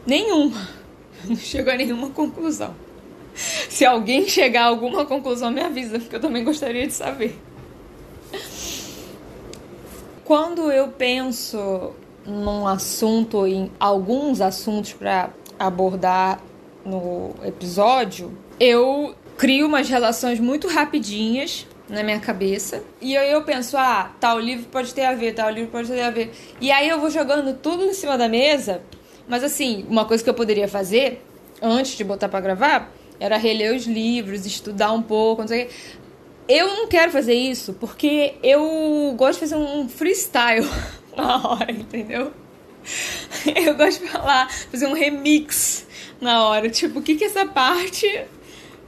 Nenhuma. 0.07 0.69
Não 1.27 1.37
chego 1.37 1.71
a 1.71 1.77
nenhuma 1.77 2.11
conclusão. 2.11 2.75
Se 3.35 3.85
alguém 3.85 4.29
chegar 4.29 4.63
a 4.63 4.67
alguma 4.67 5.05
conclusão, 5.05 5.51
me 5.51 5.61
avisa, 5.61 5.99
porque 5.99 6.17
eu 6.17 6.21
também 6.21 6.45
gostaria 6.45 6.87
de 6.87 6.93
saber. 6.93 7.39
Quando 10.25 10.71
eu 10.73 10.89
penso 10.89 11.93
num 12.25 12.67
assunto, 12.67 13.47
em 13.47 13.71
alguns 13.79 14.41
assuntos 14.41 14.93
para 14.93 15.31
abordar 15.59 16.41
no 16.87 17.35
episódio, 17.45 18.37
eu 18.59 19.15
crio 19.37 19.67
umas 19.67 19.89
relações 19.89 20.41
muito 20.41 20.69
rapidinhas 20.69 21.67
na 21.89 22.03
minha 22.03 22.19
cabeça. 22.19 22.83
E 23.01 23.17
aí 23.17 23.31
eu 23.31 23.43
penso, 23.43 23.77
ah, 23.77 24.13
tal 24.21 24.41
livro 24.41 24.67
pode 24.71 24.95
ter 24.95 25.05
a 25.05 25.15
ver, 25.15 25.35
tal 25.35 25.51
livro 25.51 25.71
pode 25.71 25.89
ter 25.89 26.01
a 26.01 26.11
ver. 26.11 26.33
E 26.61 26.71
aí 26.71 26.89
eu 26.89 26.99
vou 27.01 27.11
jogando 27.11 27.55
tudo 27.59 27.85
em 27.85 27.93
cima 27.93 28.17
da 28.17 28.29
mesa. 28.29 28.83
Mas 29.29 29.43
assim, 29.43 29.85
uma 29.89 30.05
coisa 30.05 30.23
que 30.23 30.31
eu 30.31 30.35
poderia 30.35 30.69
fazer 30.69 31.23
antes 31.61 31.97
de 31.97 32.05
botar 32.05 32.29
para 32.29 32.41
gravar 32.41 32.93
era 33.19 33.37
reler 33.37 33.75
os 33.75 33.87
livros, 33.87 34.45
estudar 34.47 34.93
um 34.93 35.03
pouco, 35.03 35.43
não 35.43 35.49
sei 35.49 35.65
o 35.65 35.67
quê. 35.67 35.75
Eu 36.49 36.69
não 36.69 36.87
quero 36.87 37.11
fazer 37.11 37.35
isso 37.35 37.73
porque 37.73 38.35
eu 38.43 39.15
gosto 39.17 39.35
de 39.35 39.41
fazer 39.41 39.57
um 39.57 39.89
freestyle 39.89 40.67
na 41.17 41.49
hora, 41.49 41.73
entendeu? 41.73 42.33
Eu 43.45 43.75
gosto 43.75 44.05
de 44.05 44.09
falar, 44.09 44.49
fazer 44.49 44.87
um 44.87 44.93
remix 44.93 45.86
na 46.21 46.47
hora. 46.47 46.69
Tipo, 46.71 46.99
o 46.99 47.03
que 47.03 47.17
que 47.17 47.25
essa 47.25 47.47
parte 47.47 48.25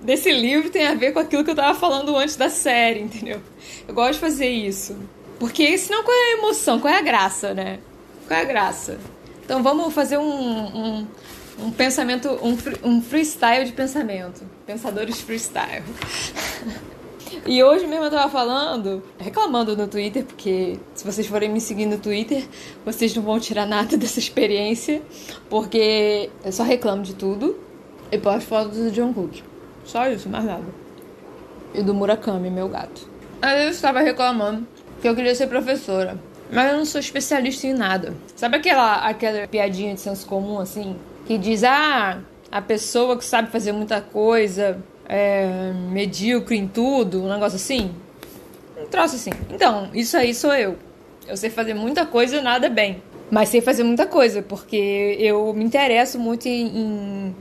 desse 0.00 0.30
livro 0.32 0.70
tem 0.70 0.86
a 0.86 0.94
ver 0.94 1.12
com 1.12 1.18
aquilo 1.18 1.44
que 1.44 1.50
eu 1.50 1.56
tava 1.56 1.78
falando 1.78 2.16
antes 2.16 2.36
da 2.36 2.48
série, 2.48 3.00
entendeu? 3.00 3.40
Eu 3.86 3.94
gosto 3.94 4.14
de 4.14 4.20
fazer 4.20 4.48
isso. 4.48 4.96
Porque 5.38 5.76
senão 5.78 6.02
qual 6.02 6.16
é 6.16 6.32
a 6.32 6.38
emoção? 6.38 6.80
Qual 6.80 6.92
é 6.92 6.98
a 6.98 7.02
graça, 7.02 7.54
né? 7.54 7.78
Qual 8.26 8.38
é 8.38 8.42
a 8.42 8.46
graça? 8.46 8.98
Então 9.44 9.62
vamos 9.62 9.94
fazer 9.94 10.18
um, 10.18 10.24
um, 10.24 11.06
um 11.60 11.70
pensamento, 11.70 12.28
um, 12.42 12.56
um 12.82 13.02
freestyle 13.02 13.64
de 13.64 13.72
pensamento. 13.72 14.42
Pensadores 14.66 15.20
freestyle. 15.20 15.84
E 17.46 17.62
hoje 17.62 17.86
mesmo 17.86 18.04
eu 18.04 18.10
tava 18.10 18.30
falando, 18.30 19.02
reclamando 19.18 19.76
no 19.76 19.86
Twitter, 19.86 20.24
porque 20.24 20.78
se 20.94 21.04
vocês 21.04 21.26
forem 21.26 21.48
me 21.48 21.60
seguir 21.60 21.86
no 21.86 21.98
Twitter, 21.98 22.44
vocês 22.84 23.14
não 23.14 23.22
vão 23.22 23.38
tirar 23.38 23.66
nada 23.66 23.96
dessa 23.98 24.18
experiência, 24.18 25.02
porque 25.48 26.30
eu 26.44 26.52
só 26.52 26.62
reclamo 26.62 27.02
de 27.02 27.14
tudo 27.14 27.58
e 28.10 28.18
posto 28.18 28.48
fotos 28.48 28.78
do 28.78 28.90
John 28.90 29.12
Cook. 29.12 29.42
Só 29.84 30.08
isso, 30.08 30.28
mais 30.28 30.44
nada. 30.44 30.64
E 31.74 31.82
do 31.82 31.94
Murakami, 31.94 32.50
meu 32.50 32.68
gato. 32.68 33.08
Aí 33.40 33.64
eu 33.64 33.70
estava 33.70 34.00
reclamando 34.00 34.66
que 35.00 35.08
eu 35.08 35.14
queria 35.14 35.34
ser 35.34 35.46
professora. 35.46 36.18
Mas 36.50 36.70
eu 36.70 36.78
não 36.78 36.84
sou 36.84 36.98
especialista 36.98 37.66
em 37.66 37.74
nada. 37.74 38.14
Sabe 38.34 38.56
aquela, 38.56 39.06
aquela 39.06 39.46
piadinha 39.46 39.94
de 39.94 40.00
senso 40.00 40.26
comum, 40.26 40.58
assim? 40.58 40.96
Que 41.26 41.36
diz, 41.36 41.62
ah, 41.62 42.20
a 42.50 42.62
pessoa 42.62 43.16
que 43.18 43.24
sabe 43.24 43.50
fazer 43.50 43.72
muita 43.72 44.00
coisa 44.00 44.82
é, 45.08 45.72
medíocre 45.90 46.56
em 46.56 46.68
tudo, 46.68 47.24
um 47.24 47.28
negócio 47.28 47.56
assim. 47.56 47.90
Um 48.80 48.86
troço 48.86 49.16
assim. 49.16 49.30
Então, 49.50 49.88
isso 49.94 50.16
aí 50.16 50.34
sou 50.34 50.54
eu. 50.54 50.76
Eu 51.26 51.36
sei 51.36 51.50
fazer 51.50 51.74
muita 51.74 52.06
coisa 52.06 52.36
e 52.36 52.42
nada 52.42 52.68
bem. 52.68 53.02
Mas 53.30 53.48
sei 53.48 53.60
fazer 53.60 53.82
muita 53.82 54.06
coisa, 54.06 54.42
porque 54.42 55.16
eu 55.18 55.52
me 55.52 55.64
interesso 55.64 56.18
muito 56.18 56.46
em, 56.46 57.34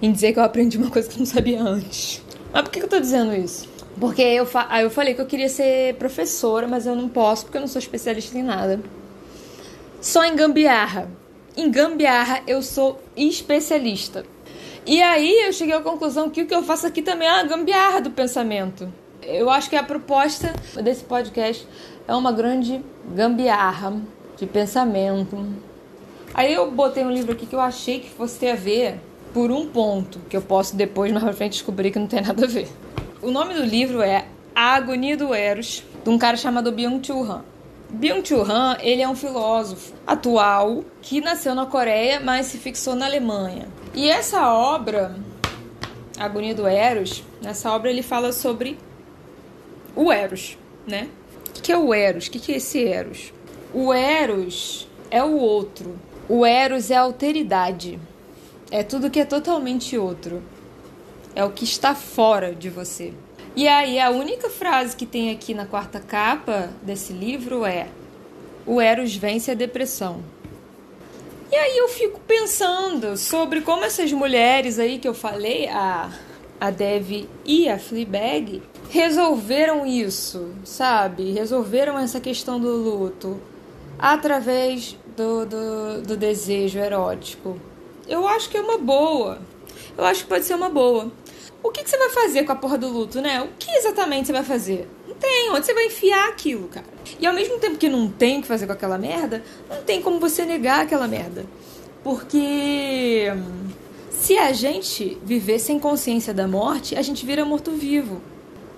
em 0.00 0.12
dizer 0.12 0.32
que 0.32 0.38
eu 0.38 0.42
aprendi 0.42 0.78
uma 0.78 0.90
coisa 0.90 1.08
que 1.08 1.14
eu 1.14 1.20
não 1.20 1.26
sabia 1.26 1.60
antes. 1.60 2.22
Mas 2.52 2.62
por 2.62 2.70
que 2.70 2.82
eu 2.82 2.88
tô 2.88 3.00
dizendo 3.00 3.34
isso? 3.34 3.68
Porque 3.98 4.22
eu, 4.22 4.46
fa 4.46 4.68
eu 4.80 4.90
falei 4.90 5.14
que 5.14 5.20
eu 5.20 5.26
queria 5.26 5.48
ser 5.48 5.94
professora, 5.94 6.66
mas 6.68 6.86
eu 6.86 6.94
não 6.94 7.08
posso 7.08 7.44
porque 7.44 7.56
eu 7.56 7.60
não 7.60 7.68
sou 7.68 7.78
especialista 7.78 8.38
em 8.38 8.42
nada. 8.42 8.80
Só 10.00 10.24
em 10.24 10.34
gambiarra. 10.36 11.08
Em 11.56 11.70
gambiarra 11.70 12.42
eu 12.46 12.62
sou 12.62 13.00
especialista. 13.16 14.24
E 14.84 15.00
aí 15.00 15.46
eu 15.46 15.52
cheguei 15.52 15.76
à 15.76 15.80
conclusão 15.80 16.28
que 16.28 16.42
o 16.42 16.46
que 16.46 16.54
eu 16.54 16.62
faço 16.62 16.86
aqui 16.86 17.02
também 17.02 17.28
é 17.28 17.32
uma 17.32 17.44
gambiarra 17.44 18.00
do 18.00 18.10
pensamento. 18.10 18.92
Eu 19.22 19.48
acho 19.48 19.70
que 19.70 19.76
a 19.76 19.82
proposta 19.82 20.52
desse 20.82 21.04
podcast 21.04 21.66
é 22.08 22.14
uma 22.14 22.32
grande 22.32 22.84
gambiarra 23.14 23.94
de 24.36 24.44
pensamento. 24.44 25.46
Aí 26.34 26.52
eu 26.52 26.68
botei 26.70 27.04
um 27.04 27.10
livro 27.12 27.32
aqui 27.32 27.46
que 27.46 27.54
eu 27.54 27.60
achei 27.60 28.00
que 28.00 28.10
fosse 28.10 28.40
ter 28.40 28.50
a 28.50 28.56
ver 28.56 29.00
por 29.32 29.52
um 29.52 29.68
ponto, 29.68 30.18
que 30.28 30.36
eu 30.36 30.42
posso 30.42 30.74
depois 30.74 31.12
mais 31.12 31.22
pra 31.22 31.32
frente 31.32 31.52
descobrir 31.52 31.92
que 31.92 31.98
não 32.00 32.08
tem 32.08 32.20
nada 32.20 32.44
a 32.44 32.48
ver. 32.48 32.68
O 33.22 33.30
nome 33.30 33.54
do 33.54 33.62
livro 33.62 34.02
é 34.02 34.26
A 34.52 34.74
Agonia 34.74 35.16
do 35.16 35.32
Eros, 35.32 35.84
de 36.02 36.10
um 36.10 36.18
cara 36.18 36.36
chamado 36.36 36.72
Byung-Chul 36.72 37.22
Han. 37.22 37.44
Byung-Chul 37.88 38.42
Han, 38.50 38.78
ele 38.80 39.00
é 39.00 39.08
um 39.08 39.14
filósofo 39.14 39.92
atual 40.04 40.82
que 41.00 41.20
nasceu 41.20 41.54
na 41.54 41.66
Coreia, 41.66 42.18
mas 42.18 42.46
se 42.46 42.58
fixou 42.58 42.96
na 42.96 43.06
Alemanha. 43.06 43.68
E 43.94 44.08
essa 44.08 44.50
obra, 44.50 45.14
A 46.18 46.24
Agonia 46.24 46.54
do 46.54 46.66
Eros, 46.66 47.22
nessa 47.42 47.70
obra 47.70 47.90
ele 47.90 48.02
fala 48.02 48.32
sobre 48.32 48.78
o 49.94 50.10
Eros, 50.10 50.56
né? 50.86 51.08
O 51.50 51.52
que 51.62 51.70
é 51.70 51.76
o 51.76 51.92
Eros? 51.92 52.26
O 52.26 52.30
que 52.30 52.52
é 52.52 52.56
esse 52.56 52.82
Eros? 52.82 53.32
O 53.74 53.92
Eros 53.92 54.88
é 55.10 55.22
o 55.22 55.36
outro. 55.36 55.98
O 56.26 56.46
Eros 56.46 56.90
é 56.90 56.96
a 56.96 57.02
alteridade. 57.02 57.98
É 58.70 58.82
tudo 58.82 59.10
que 59.10 59.20
é 59.20 59.24
totalmente 59.26 59.98
outro. 59.98 60.42
É 61.34 61.44
o 61.44 61.50
que 61.50 61.64
está 61.64 61.94
fora 61.94 62.54
de 62.54 62.70
você. 62.70 63.12
E 63.54 63.68
aí, 63.68 64.00
a 64.00 64.08
única 64.08 64.48
frase 64.48 64.96
que 64.96 65.04
tem 65.04 65.30
aqui 65.30 65.52
na 65.52 65.66
quarta 65.66 66.00
capa 66.00 66.70
desse 66.80 67.12
livro 67.12 67.66
é: 67.66 67.88
O 68.66 68.80
Eros 68.80 69.14
vence 69.14 69.50
a 69.50 69.54
depressão. 69.54 70.22
E 71.52 71.54
aí 71.54 71.76
eu 71.76 71.86
fico 71.86 72.18
pensando 72.20 73.14
sobre 73.14 73.60
como 73.60 73.84
essas 73.84 74.10
mulheres 74.10 74.78
aí 74.78 74.98
que 74.98 75.06
eu 75.06 75.12
falei, 75.12 75.68
a, 75.68 76.10
a 76.58 76.70
Dev 76.70 77.28
e 77.44 77.68
a 77.68 77.78
Fleabag, 77.78 78.62
resolveram 78.88 79.84
isso, 79.84 80.54
sabe? 80.64 81.30
Resolveram 81.32 81.98
essa 81.98 82.18
questão 82.18 82.58
do 82.58 82.74
luto. 82.74 83.38
através 83.98 84.96
do, 85.14 85.44
do, 85.44 86.02
do 86.02 86.16
desejo 86.16 86.78
erótico. 86.78 87.60
Eu 88.08 88.26
acho 88.26 88.48
que 88.48 88.56
é 88.56 88.62
uma 88.62 88.78
boa. 88.78 89.38
Eu 89.98 90.06
acho 90.06 90.22
que 90.22 90.30
pode 90.30 90.46
ser 90.46 90.54
uma 90.54 90.70
boa. 90.70 91.12
O 91.62 91.70
que, 91.70 91.84
que 91.84 91.90
você 91.90 91.98
vai 91.98 92.08
fazer 92.08 92.44
com 92.44 92.52
a 92.52 92.56
porra 92.56 92.78
do 92.78 92.88
luto, 92.88 93.20
né? 93.20 93.42
O 93.42 93.48
que 93.58 93.70
exatamente 93.72 94.28
você 94.28 94.32
vai 94.32 94.42
fazer? 94.42 94.88
Tem. 95.22 95.50
Onde 95.52 95.64
você 95.64 95.72
vai 95.72 95.86
enfiar 95.86 96.28
aquilo, 96.28 96.66
cara? 96.66 96.86
E 97.20 97.26
ao 97.26 97.32
mesmo 97.32 97.58
tempo 97.58 97.78
que 97.78 97.88
não 97.88 98.10
tem 98.10 98.38
o 98.38 98.42
que 98.42 98.48
fazer 98.48 98.66
com 98.66 98.72
aquela 98.72 98.98
merda, 98.98 99.42
não 99.70 99.82
tem 99.82 100.02
como 100.02 100.18
você 100.18 100.44
negar 100.44 100.80
aquela 100.80 101.06
merda. 101.06 101.46
Porque 102.02 103.32
se 104.10 104.36
a 104.36 104.52
gente 104.52 105.16
viver 105.24 105.60
sem 105.60 105.78
consciência 105.78 106.34
da 106.34 106.48
morte, 106.48 106.96
a 106.96 107.02
gente 107.02 107.24
vira 107.24 107.44
morto-vivo. 107.44 108.20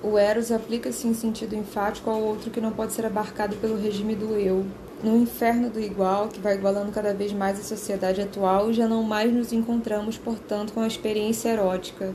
O 0.03 0.19
Eros 0.19 0.53
aplica-se 0.53 1.09
em 1.09 1.15
sentido 1.15 1.57
enfático 1.57 2.11
ao 2.11 2.21
outro 2.21 2.51
que 2.51 2.61
não 2.61 2.73
pode 2.73 2.93
ser 2.93 3.07
abarcado 3.07 3.57
pelo 3.57 3.81
regime 3.81 4.15
do 4.15 4.35
eu. 4.35 4.67
No 5.03 5.17
inferno 5.17 5.71
do 5.71 5.81
igual, 5.81 6.29
que 6.29 6.39
vai 6.41 6.55
igualando 6.55 6.93
cada 6.93 7.15
vez 7.15 7.33
mais 7.33 7.59
a 7.59 7.63
sociedade 7.63 8.21
atual, 8.21 8.71
já 8.71 8.87
não 8.87 9.03
mais 9.03 9.33
nos 9.33 9.51
encontramos, 9.51 10.19
portanto, 10.19 10.75
com 10.75 10.81
a 10.81 10.87
experiência 10.87 11.49
erótica. 11.49 12.15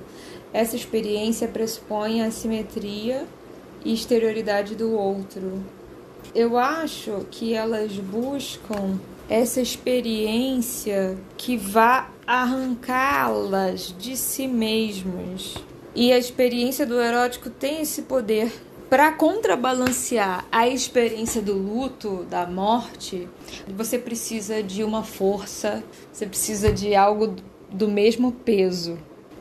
Essa 0.54 0.76
experiência 0.76 1.48
pressupõe 1.48 2.22
a 2.22 2.30
simetria 2.30 3.26
e 3.84 3.94
exterioridade 3.94 4.76
do 4.76 4.92
outro. 4.92 5.64
Eu 6.34 6.58
acho 6.58 7.26
que 7.32 7.54
elas 7.54 7.94
buscam 7.94 9.00
essa 9.30 9.62
experiência 9.62 11.18
que 11.38 11.56
vá 11.56 12.10
arrancá-las 12.26 13.96
de 13.98 14.18
si 14.18 14.48
mesmas 14.48 15.56
e 15.96 16.12
a 16.12 16.18
experiência 16.18 16.86
do 16.86 17.02
erótico 17.02 17.50
tem 17.50 17.82
esse 17.82 18.04
poder 18.04 18.52
para 18.90 19.12
contrabalancear 19.12 20.46
a 20.52 20.68
experiência 20.68 21.42
do 21.42 21.54
luto, 21.54 22.26
da 22.30 22.48
morte, 22.48 23.28
você 23.68 24.00
precisa 24.00 24.64
de 24.64 24.84
uma 24.84 25.04
força, 25.04 25.84
você 26.12 26.26
precisa 26.26 26.72
de 26.72 26.96
algo 26.96 27.36
do 27.72 27.88
mesmo 27.88 28.32
peso. 28.32 28.98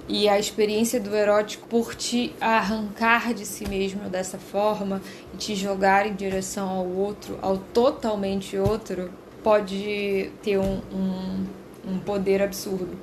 E 0.08 0.26
a 0.26 0.38
experiência 0.38 0.98
do 0.98 1.14
erótico, 1.14 1.68
por 1.68 1.94
te 1.94 2.34
arrancar 2.40 3.34
de 3.34 3.44
si 3.44 3.68
mesmo 3.68 4.08
dessa 4.08 4.38
forma 4.38 5.02
e 5.34 5.36
te 5.36 5.54
jogar 5.54 6.06
em 6.06 6.14
direção 6.14 6.68
ao 6.68 6.86
outro, 6.86 7.38
ao 7.42 7.58
totalmente 7.58 8.56
outro, 8.56 9.10
pode 9.42 10.30
ter 10.42 10.58
um, 10.58 10.80
um, 10.90 11.46
um 11.86 11.98
poder 11.98 12.42
absurdo. 12.42 12.96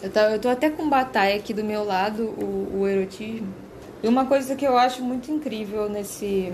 Eu 0.00 0.10
tô, 0.10 0.20
eu 0.20 0.38
tô 0.38 0.48
até 0.48 0.70
com 0.70 0.88
batalha 0.88 1.34
aqui 1.34 1.52
do 1.52 1.64
meu 1.64 1.84
lado, 1.84 2.22
o, 2.22 2.80
o 2.80 2.88
erotismo. 2.88 3.52
E 4.02 4.08
uma 4.08 4.24
coisa 4.24 4.54
que 4.54 4.66
eu 4.66 4.78
acho 4.78 5.02
muito 5.02 5.30
incrível 5.30 5.88
nesse, 5.88 6.52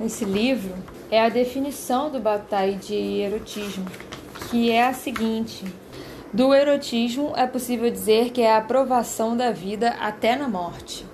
nesse 0.00 0.24
livro 0.24 0.72
é 1.10 1.20
a 1.20 1.28
definição 1.28 2.10
do 2.10 2.18
Bataille 2.18 2.76
de 2.76 3.20
erotismo, 3.20 3.84
que 4.50 4.70
é 4.70 4.86
a 4.86 4.94
seguinte: 4.94 5.64
do 6.36 6.52
erotismo 6.52 7.32
é 7.34 7.46
possível 7.46 7.90
dizer 7.90 8.30
que 8.30 8.42
é 8.42 8.52
a 8.52 8.58
aprovação 8.58 9.34
da 9.34 9.50
vida 9.50 9.96
até 9.98 10.36
na 10.36 10.46
morte. 10.46 11.06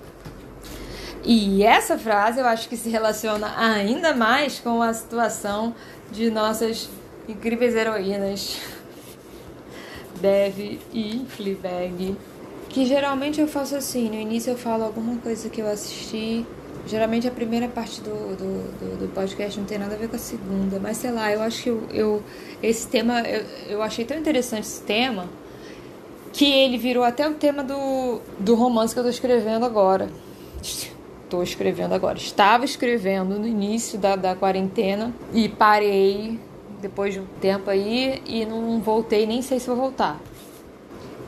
E 1.23 1.63
essa 1.63 1.97
frase 1.97 2.41
eu 2.41 2.45
acho 2.45 2.67
que 2.67 2.75
se 2.75 2.89
relaciona 2.89 3.53
ainda 3.57 4.13
mais 4.13 4.59
com 4.59 4.81
a 4.81 4.93
situação 4.93 5.73
de 6.11 6.29
nossas 6.29 6.89
incríveis 7.25 7.73
heroínas 7.73 8.59
Dev 10.19 10.77
e 10.93 11.25
Fleabag. 11.29 12.17
Que 12.67 12.85
geralmente 12.85 13.39
eu 13.39 13.47
faço 13.47 13.77
assim, 13.77 14.09
no 14.09 14.15
início 14.15 14.51
eu 14.51 14.57
falo 14.57 14.83
alguma 14.83 15.15
coisa 15.19 15.49
que 15.49 15.61
eu 15.61 15.69
assisti. 15.69 16.45
Geralmente 16.85 17.27
a 17.27 17.31
primeira 17.31 17.67
parte 17.67 18.01
do, 18.01 18.35
do, 18.35 18.79
do, 18.79 18.99
do 18.99 19.13
podcast 19.13 19.57
não 19.57 19.65
tem 19.65 19.77
nada 19.77 19.95
a 19.95 19.97
ver 19.97 20.09
com 20.09 20.17
a 20.17 20.19
segunda, 20.19 20.79
mas 20.79 20.97
sei 20.97 21.11
lá, 21.11 21.31
eu 21.31 21.41
acho 21.41 21.63
que 21.63 21.69
eu, 21.69 21.83
eu 21.91 22.23
esse 22.61 22.87
tema, 22.87 23.21
eu, 23.21 23.45
eu 23.69 23.81
achei 23.81 24.03
tão 24.03 24.17
interessante 24.17 24.65
esse 24.65 24.81
tema 24.81 25.29
que 26.33 26.51
ele 26.51 26.77
virou 26.77 27.03
até 27.03 27.27
o 27.29 27.35
tema 27.35 27.63
do, 27.63 28.19
do 28.39 28.55
romance 28.55 28.93
que 28.93 28.99
eu 28.99 29.03
tô 29.03 29.09
escrevendo 29.09 29.65
agora. 29.65 30.09
Estou 30.61 31.41
escrevendo 31.41 31.93
agora. 31.93 32.17
Estava 32.17 32.65
escrevendo 32.65 33.39
no 33.39 33.47
início 33.47 33.97
da, 33.97 34.15
da 34.15 34.35
quarentena 34.35 35.13
e 35.33 35.47
parei 35.47 36.39
depois 36.81 37.13
de 37.13 37.21
um 37.21 37.25
tempo 37.39 37.69
aí 37.69 38.21
e 38.25 38.45
não 38.45 38.81
voltei, 38.81 39.25
nem 39.25 39.41
sei 39.41 39.59
se 39.59 39.67
vou 39.67 39.75
voltar. 39.75 40.19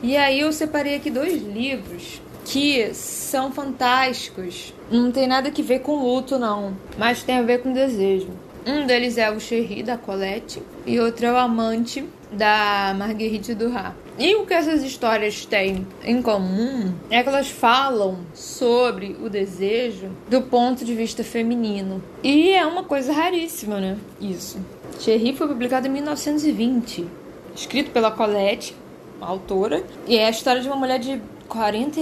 E 0.02 0.16
aí 0.16 0.40
eu 0.40 0.52
separei 0.52 0.96
aqui 0.96 1.10
dois 1.10 1.42
livros 1.42 2.20
que 2.46 2.94
são 2.94 3.50
fantásticos. 3.50 4.72
Não 4.90 5.10
tem 5.10 5.26
nada 5.26 5.50
que 5.50 5.62
ver 5.62 5.80
com 5.80 6.02
luto, 6.02 6.38
não, 6.38 6.76
mas 6.96 7.22
tem 7.22 7.38
a 7.38 7.42
ver 7.42 7.62
com 7.62 7.72
desejo. 7.72 8.28
Um 8.64 8.86
deles 8.86 9.18
é 9.18 9.30
o 9.30 9.38
Cherry, 9.38 9.82
da 9.82 9.96
Colette, 9.96 10.62
e 10.84 10.98
outro 10.98 11.26
é 11.26 11.32
o 11.32 11.36
Amante, 11.36 12.04
da 12.32 12.94
Marguerite 12.96 13.54
Duras. 13.54 13.92
E 14.18 14.34
o 14.34 14.46
que 14.46 14.54
essas 14.54 14.82
histórias 14.82 15.44
têm 15.44 15.86
em 16.02 16.22
comum 16.22 16.92
é 17.10 17.22
que 17.22 17.28
elas 17.28 17.48
falam 17.48 18.18
sobre 18.34 19.16
o 19.22 19.28
desejo 19.28 20.10
do 20.28 20.42
ponto 20.42 20.84
de 20.84 20.94
vista 20.94 21.22
feminino. 21.22 22.02
E 22.24 22.50
é 22.50 22.64
uma 22.64 22.82
coisa 22.82 23.12
raríssima, 23.12 23.78
né? 23.78 23.96
Isso. 24.20 24.58
Cherry 24.98 25.36
foi 25.36 25.46
publicado 25.46 25.86
em 25.86 25.90
1920, 25.90 27.06
escrito 27.54 27.90
pela 27.90 28.10
Colette, 28.10 28.74
autora, 29.20 29.84
e 30.06 30.16
é 30.16 30.26
a 30.26 30.30
história 30.30 30.60
de 30.60 30.66
uma 30.66 30.76
mulher 30.76 30.98
de 30.98 31.20
40, 31.48 32.00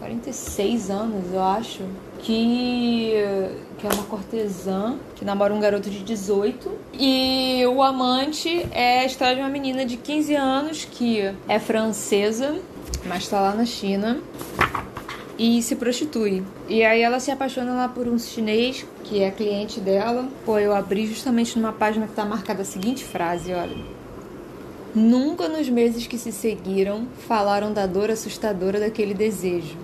46 0.00 0.90
anos, 0.90 1.32
eu 1.32 1.42
acho, 1.42 1.82
que, 2.18 3.12
que 3.78 3.86
é 3.86 3.90
uma 3.92 4.04
cortesã 4.04 4.96
que 5.14 5.24
namora 5.24 5.54
um 5.54 5.60
garoto 5.60 5.88
de 5.90 6.00
18. 6.00 6.70
E 6.92 7.64
o 7.66 7.82
amante 7.82 8.66
é 8.72 9.00
a 9.00 9.04
história 9.04 9.36
de 9.36 9.40
uma 9.42 9.48
menina 9.48 9.84
de 9.84 9.96
15 9.96 10.34
anos 10.34 10.84
que 10.84 11.20
é 11.48 11.58
francesa, 11.58 12.58
mas 13.04 13.24
está 13.24 13.40
lá 13.40 13.54
na 13.54 13.64
China 13.64 14.20
e 15.38 15.62
se 15.62 15.76
prostitui. 15.76 16.42
E 16.68 16.82
aí 16.82 17.02
ela 17.02 17.20
se 17.20 17.30
apaixona 17.30 17.74
lá 17.74 17.88
por 17.88 18.08
um 18.08 18.18
chinês 18.18 18.86
que 19.04 19.22
é 19.22 19.30
cliente 19.30 19.80
dela. 19.80 20.28
Pô, 20.44 20.58
eu 20.58 20.74
abri 20.74 21.06
justamente 21.06 21.58
numa 21.58 21.72
página 21.72 22.06
que 22.06 22.14
tá 22.14 22.24
marcada 22.24 22.62
a 22.62 22.64
seguinte 22.64 23.04
frase, 23.04 23.52
olha. 23.52 23.95
Nunca 24.96 25.46
nos 25.46 25.68
meses 25.68 26.06
que 26.06 26.16
se 26.16 26.32
seguiram 26.32 27.06
falaram 27.28 27.70
da 27.70 27.84
dor 27.86 28.10
assustadora 28.10 28.80
daquele 28.80 29.12
desejo. 29.12 29.76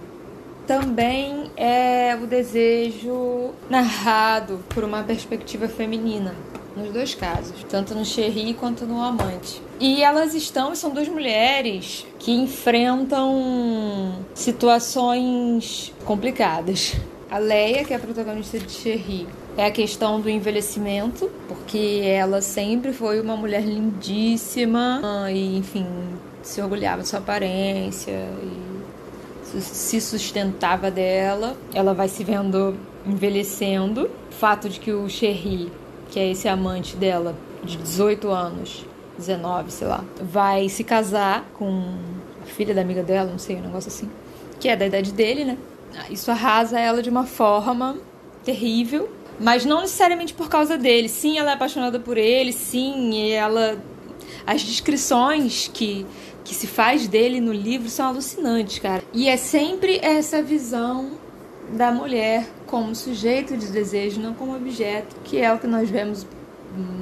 Também 0.67 1.51
é 1.55 2.17
o 2.17 2.27
desejo 2.27 3.51
narrado 3.69 4.65
por 4.71 4.83
uma 4.83 5.03
perspectiva 5.03 5.69
feminina 5.69 6.35
nos 6.75 6.91
dois 6.95 7.15
casos, 7.15 7.63
tanto 7.69 7.95
no 7.95 8.07
Cherry 8.07 8.55
quanto 8.55 8.87
no 8.87 9.03
Amante. 9.03 9.61
E 9.79 10.03
elas 10.03 10.33
estão, 10.33 10.75
são 10.75 10.89
duas 10.89 11.09
mulheres 11.09 12.07
que 12.19 12.33
enfrentam 12.33 14.25
situações 14.35 15.93
complicadas. 16.07 16.95
A 17.31 17.37
Leia, 17.37 17.85
que 17.85 17.93
é 17.93 17.97
a 17.97 18.01
protagonista 18.01 18.59
de 18.59 18.73
Cherry, 18.73 19.27
é 19.57 19.67
a 19.67 19.71
questão 19.71 20.21
do 20.21 20.31
envelhecimento, 20.31 21.31
porque 21.49 22.03
ela 22.05 22.41
sempre 22.41 22.93
foi 22.93 23.21
uma 23.21 23.37
mulher 23.37 23.63
lindíssima 23.63 25.01
e, 25.31 25.59
enfim, 25.59 25.87
se 26.43 26.61
orgulhava 26.61 27.03
de 27.03 27.09
sua 27.09 27.19
aparência 27.19 28.29
e 28.43 29.61
se 29.61 30.01
sustentava 30.01 30.91
dela. 30.91 31.57
Ela 31.75 31.93
vai 31.93 32.09
se 32.09 32.25
vendo 32.25 32.75
envelhecendo. 33.07 34.11
O 34.31 34.35
fato 34.35 34.69
de 34.69 34.81
que 34.81 34.93
o 34.93 35.09
Cherry 35.09 35.71
que 36.13 36.21
é 36.21 36.31
esse 36.31 36.47
amante 36.47 36.95
dela, 36.95 37.35
de 37.65 37.79
18 37.79 38.29
anos, 38.29 38.85
19, 39.17 39.73
sei 39.73 39.89
lá, 39.89 40.05
vai 40.21 40.69
se 40.69 40.85
casar 40.85 41.43
com 41.55 41.95
a 42.43 42.47
filha 42.47 42.75
da 42.75 42.83
amiga 42.83 43.03
dela, 43.03 43.31
não 43.31 43.39
sei, 43.39 43.57
um 43.57 43.63
negócio 43.63 43.89
assim, 43.89 44.11
que 44.61 44.69
é 44.69 44.77
da 44.77 44.87
idade 44.87 45.11
dele, 45.11 45.47
né? 45.47 45.57
Isso 46.11 46.31
arrasa 46.31 46.79
ela 46.79 47.03
de 47.03 47.09
uma 47.09 47.25
forma 47.25 47.97
terrível, 48.45 49.09
mas 49.43 49.65
não 49.65 49.81
necessariamente 49.81 50.33
por 50.33 50.49
causa 50.49 50.79
dele. 50.79 51.09
Sim, 51.09 51.39
ela 51.39 51.51
é 51.51 51.55
apaixonada 51.55 51.99
por 51.99 52.17
ele, 52.17 52.53
sim, 52.53 53.31
ela 53.33 53.77
as 54.47 54.63
descrições 54.63 55.71
que 55.73 56.07
que 56.45 56.55
se 56.55 56.67
faz 56.67 57.07
dele 57.07 57.41
no 57.41 57.53
livro 57.53 57.89
são 57.89 58.09
alucinantes, 58.09 58.81
cara. 58.81 59.03
E 59.13 59.29
é 59.29 59.37
sempre 59.37 60.01
essa 60.03 60.43
visão 60.43 61.13
da 61.73 61.93
mulher 61.93 62.49
como 62.67 62.95
sujeito 62.97 63.57
de 63.57 63.69
desejo, 63.69 64.21
não 64.21 64.35
como 64.35 64.57
objeto, 64.57 65.15
que 65.23 65.39
é 65.39 65.53
o 65.53 65.59
que 65.59 65.69
nós 65.69 65.89
vemos 65.89 66.27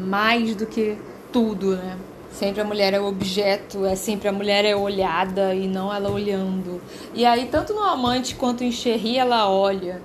mais 0.03 0.55
do 0.55 0.67
que 0.67 0.97
tudo, 1.33 1.77
né? 1.77 1.97
Sempre 2.33 2.61
a 2.61 2.65
mulher 2.65 2.93
é 2.93 3.01
o 3.01 3.07
objeto, 3.07 3.85
é 3.85 3.97
sempre 3.97 4.29
a 4.29 4.33
mulher 4.33 4.65
é 4.65 4.77
olhada 4.77 5.55
e 5.55 5.67
não 5.67 5.93
ela 5.93 6.11
olhando. 6.11 6.81
E 7.15 7.25
aí, 7.25 7.47
tanto 7.47 7.73
no 7.73 7.83
amante 7.83 8.35
quanto 8.35 8.63
em 8.63 8.71
Cherry, 8.71 9.17
ela 9.17 9.51
olha. 9.51 10.03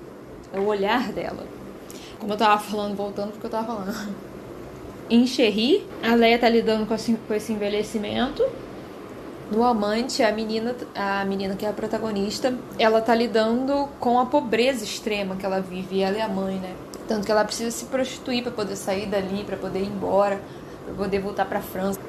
É 0.54 0.60
o 0.60 0.66
olhar 0.66 1.12
dela. 1.12 1.46
Como 2.20 2.34
eu 2.34 2.38
tava 2.38 2.60
falando, 2.62 2.96
voltando 2.96 3.32
porque 3.32 3.46
eu 3.46 3.52
tava 3.52 3.68
falando. 3.68 4.16
Em 5.10 5.26
a 6.02 6.16
Leia 6.16 6.40
tá 6.40 6.50
lidando 6.50 6.86
com 6.88 6.96
esse 6.96 7.54
envelhecimento 7.54 8.44
no 9.52 9.64
amante, 9.64 10.24
a 10.24 10.32
menina, 10.32 10.76
a 10.96 11.24
menina 11.26 11.56
que 11.56 11.66
é 11.66 11.70
a 11.70 11.74
protagonista, 11.74 12.54
ela 12.80 13.02
tá 13.02 13.14
lidando 13.14 13.88
com 14.00 14.20
a 14.20 14.26
pobreza 14.26 14.84
extrema 14.84 15.36
que 15.36 15.46
ela 15.46 15.60
vive, 15.60 16.02
ela 16.02 16.18
é 16.18 16.22
a 16.22 16.28
mãe, 16.28 16.56
né? 16.56 16.74
Tanto 17.08 17.26
que 17.26 17.32
ela 17.32 17.46
precisa 17.46 17.70
se 17.70 17.86
prostituir 17.86 18.42
para 18.42 18.52
poder 18.52 18.76
sair 18.76 19.06
dali, 19.06 19.44
para 19.44 19.58
poder 19.58 19.82
ir 19.82 19.88
embora, 19.88 20.42
para 20.86 20.96
poder 20.96 21.20
voltar 21.20 21.46
para 21.46 21.62
França. 21.62 22.00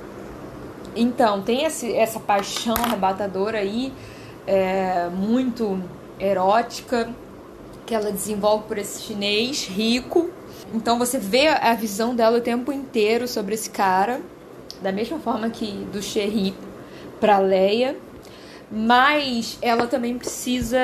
Então, 0.95 1.43
tem 1.43 1.65
esse, 1.65 1.95
essa 1.95 2.19
paixão 2.19 2.75
arrebatadora 2.75 3.59
aí, 3.59 3.93
é, 4.47 5.09
muito 5.11 5.79
erótica, 6.19 7.11
que 7.87 7.95
ela 7.95 8.11
desenvolve 8.11 8.65
por 8.67 8.77
esse 8.77 9.03
chinês 9.03 9.65
rico. 9.65 10.31
Então 10.75 10.99
você 10.99 11.19
vê 11.19 11.49
a 11.49 11.73
visão 11.75 12.15
dela 12.15 12.39
o 12.39 12.41
tempo 12.41 12.73
inteiro 12.73 13.29
sobre 13.29 13.55
esse 13.55 13.71
cara, 13.71 14.21
da 14.83 14.91
mesma 14.93 15.19
forma 15.19 15.49
que 15.49 15.87
do 15.93 16.03
Sherry 16.03 16.55
para 17.21 17.39
Leia 17.39 17.97
mas 18.71 19.59
ela 19.63 19.87
também 19.87 20.19
precisa 20.19 20.79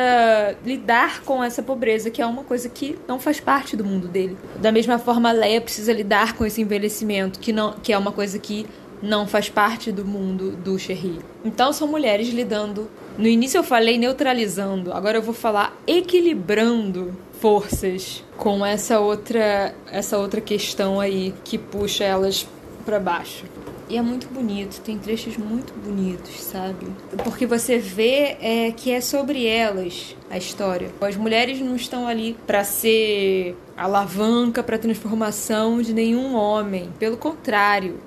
lidar 0.64 1.22
com 1.22 1.42
essa 1.42 1.62
pobreza, 1.62 2.10
que 2.10 2.22
é 2.22 2.26
uma 2.26 2.44
coisa 2.44 2.68
que 2.68 2.98
não 3.08 3.18
faz 3.18 3.40
parte 3.40 3.76
do 3.76 3.84
mundo 3.84 4.06
dele. 4.06 4.36
Da 4.60 4.70
mesma 4.70 4.98
forma, 4.98 5.32
Leia 5.32 5.60
precisa 5.60 5.92
lidar 5.92 6.36
com 6.36 6.46
esse 6.46 6.60
envelhecimento, 6.60 7.40
que, 7.40 7.52
não, 7.52 7.72
que 7.72 7.92
é 7.92 7.98
uma 7.98 8.12
coisa 8.12 8.38
que 8.38 8.66
não 9.02 9.26
faz 9.26 9.48
parte 9.48 9.90
do 9.90 10.04
mundo 10.04 10.52
do 10.52 10.78
Sherry. 10.78 11.18
Então 11.44 11.72
são 11.72 11.88
mulheres 11.88 12.28
lidando. 12.28 12.88
No 13.18 13.26
início 13.26 13.58
eu 13.58 13.64
falei 13.64 13.98
neutralizando, 13.98 14.92
agora 14.92 15.18
eu 15.18 15.22
vou 15.22 15.34
falar 15.34 15.76
equilibrando 15.86 17.14
forças 17.40 18.24
com 18.36 18.64
essa 18.64 19.00
outra 19.00 19.74
essa 19.90 20.16
outra 20.16 20.40
questão 20.40 21.00
aí 21.00 21.34
que 21.44 21.58
puxa 21.58 22.04
elas 22.04 22.46
para 22.84 22.98
baixo. 22.98 23.44
E 23.88 23.98
é 23.98 24.00
muito 24.00 24.26
bonito, 24.28 24.80
tem 24.80 24.96
trechos 24.96 25.36
muito 25.36 25.74
bonitos, 25.74 26.40
sabe? 26.40 26.86
Porque 27.22 27.44
você 27.44 27.78
vê 27.78 28.38
é, 28.40 28.72
que 28.74 28.90
é 28.90 29.02
sobre 29.02 29.46
elas 29.46 30.16
a 30.30 30.38
história. 30.38 30.90
As 31.00 31.14
mulheres 31.14 31.60
não 31.60 31.76
estão 31.76 32.06
ali 32.06 32.34
para 32.46 32.64
ser 32.64 33.54
alavanca 33.76 34.62
para 34.62 34.78
transformação 34.78 35.82
de 35.82 35.92
nenhum 35.92 36.34
homem. 36.34 36.88
Pelo 36.98 37.18
contrário. 37.18 37.98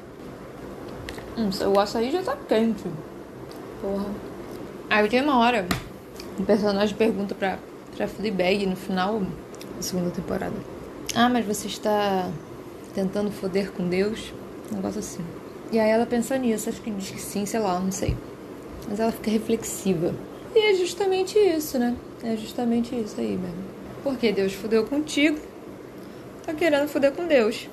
Hum, 1.38 1.50
o 1.72 1.80
açaí 1.80 2.10
já 2.10 2.24
tá 2.24 2.36
quente. 2.48 2.86
Porra. 3.80 4.25
Aí 4.96 5.10
tem 5.10 5.22
uma 5.22 5.40
hora, 5.40 5.68
o 6.40 6.46
personagem 6.46 6.96
pergunta 6.96 7.36
pra, 7.36 7.60
pra 7.98 8.08
Fleabag 8.08 8.66
no 8.66 8.78
final 8.78 9.20
da 9.20 9.82
segunda 9.82 10.10
temporada. 10.10 10.56
Ah, 11.14 11.28
mas 11.28 11.46
você 11.46 11.68
está 11.68 12.30
tentando 12.94 13.30
foder 13.30 13.74
com 13.74 13.90
Deus? 13.90 14.32
Um 14.72 14.78
negócio 14.78 15.00
assim. 15.00 15.22
E 15.70 15.78
aí 15.78 15.90
ela 15.90 16.06
pensa 16.06 16.38
nisso, 16.38 16.70
acho 16.70 16.80
que 16.80 16.90
diz 16.92 17.12
que 17.12 17.20
sim, 17.20 17.46
sei 17.46 17.60
lá, 17.60 17.78
não 17.78 17.92
sei. 17.92 18.16
Mas 18.88 18.98
ela 18.98 19.12
fica 19.12 19.30
reflexiva. 19.30 20.16
E 20.56 20.60
é 20.60 20.74
justamente 20.76 21.38
isso, 21.38 21.78
né? 21.78 21.94
É 22.24 22.38
justamente 22.38 22.98
isso 22.98 23.20
aí 23.20 23.36
mesmo. 23.36 23.66
Porque 24.02 24.32
Deus 24.32 24.54
fudeu 24.54 24.86
contigo, 24.86 25.38
tá 26.46 26.54
querendo 26.54 26.88
fuder 26.88 27.12
com 27.12 27.28
Deus. 27.28 27.68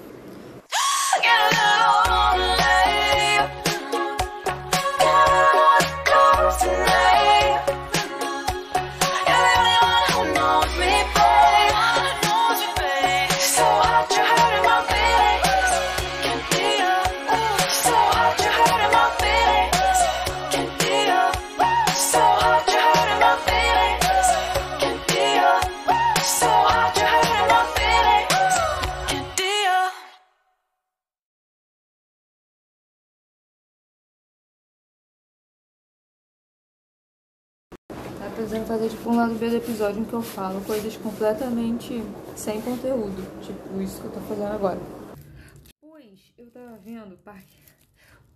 precisando 38.52 38.66
fazer 38.66 38.88
tipo 38.90 39.10
um 39.10 39.16
lado 39.16 39.34
B 39.34 39.48
do 39.48 39.56
episódio 39.56 40.02
em 40.02 40.04
que 40.04 40.12
eu 40.12 40.20
falo 40.20 40.60
coisas 40.62 40.94
completamente 40.98 42.02
sem 42.36 42.60
conteúdo. 42.60 43.24
Tipo 43.40 43.80
isso 43.80 44.00
que 44.00 44.06
eu 44.06 44.12
tô 44.12 44.20
fazendo 44.20 44.52
agora. 44.52 44.78
Pois 45.80 46.20
eu 46.36 46.50
tava 46.50 46.78
vendo 46.84 47.14
o 47.14 47.18
parque. 47.18 47.62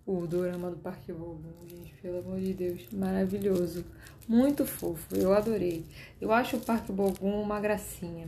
O 0.05 0.25
dorama 0.25 0.71
do 0.71 0.77
Parque 0.77 1.11
Bogum, 1.11 1.67
gente, 1.67 1.93
pelo 2.01 2.19
amor 2.19 2.39
de 2.39 2.53
Deus, 2.53 2.87
maravilhoso. 2.93 3.83
Muito 4.27 4.65
fofo, 4.65 5.15
eu 5.15 5.33
adorei. 5.33 5.85
Eu 6.19 6.31
acho 6.31 6.55
o 6.55 6.61
Parque 6.61 6.93
Bogum 6.93 7.41
uma 7.41 7.59
gracinha. 7.59 8.27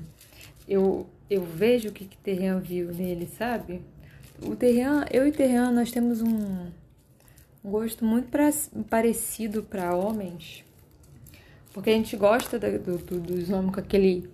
Eu, 0.68 1.08
eu 1.30 1.42
vejo 1.42 1.90
o 1.90 1.92
que, 1.94 2.06
que 2.06 2.18
Terrian 2.18 2.60
viu 2.60 2.94
nele, 2.94 3.28
sabe? 3.28 3.82
O 4.44 4.56
Terrian, 4.58 5.06
eu 5.10 5.26
e 5.26 5.32
Terrian, 5.32 5.72
nós 5.72 5.90
temos 5.90 6.22
um, 6.22 6.68
um 7.64 7.72
gosto 7.72 8.04
muito 8.04 8.30
pra, 8.30 8.50
parecido 8.90 9.64
para 9.64 9.96
homens 9.96 10.66
porque 11.80 11.92
a 11.92 11.94
gente 11.94 12.18
gosta 12.18 12.60
do, 12.60 12.98
do, 12.98 13.22
dos 13.22 13.50
homens 13.50 13.74
com 13.74 13.80
aquele, 13.80 14.30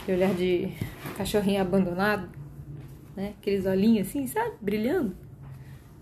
aquele 0.00 0.16
olhar 0.16 0.34
de 0.34 0.72
cachorrinho 1.16 1.62
abandonado, 1.62 2.28
né? 3.14 3.34
Aqueles 3.38 3.64
olhinhos 3.66 4.08
assim, 4.08 4.26
sabe? 4.26 4.50
Brilhando. 4.60 5.14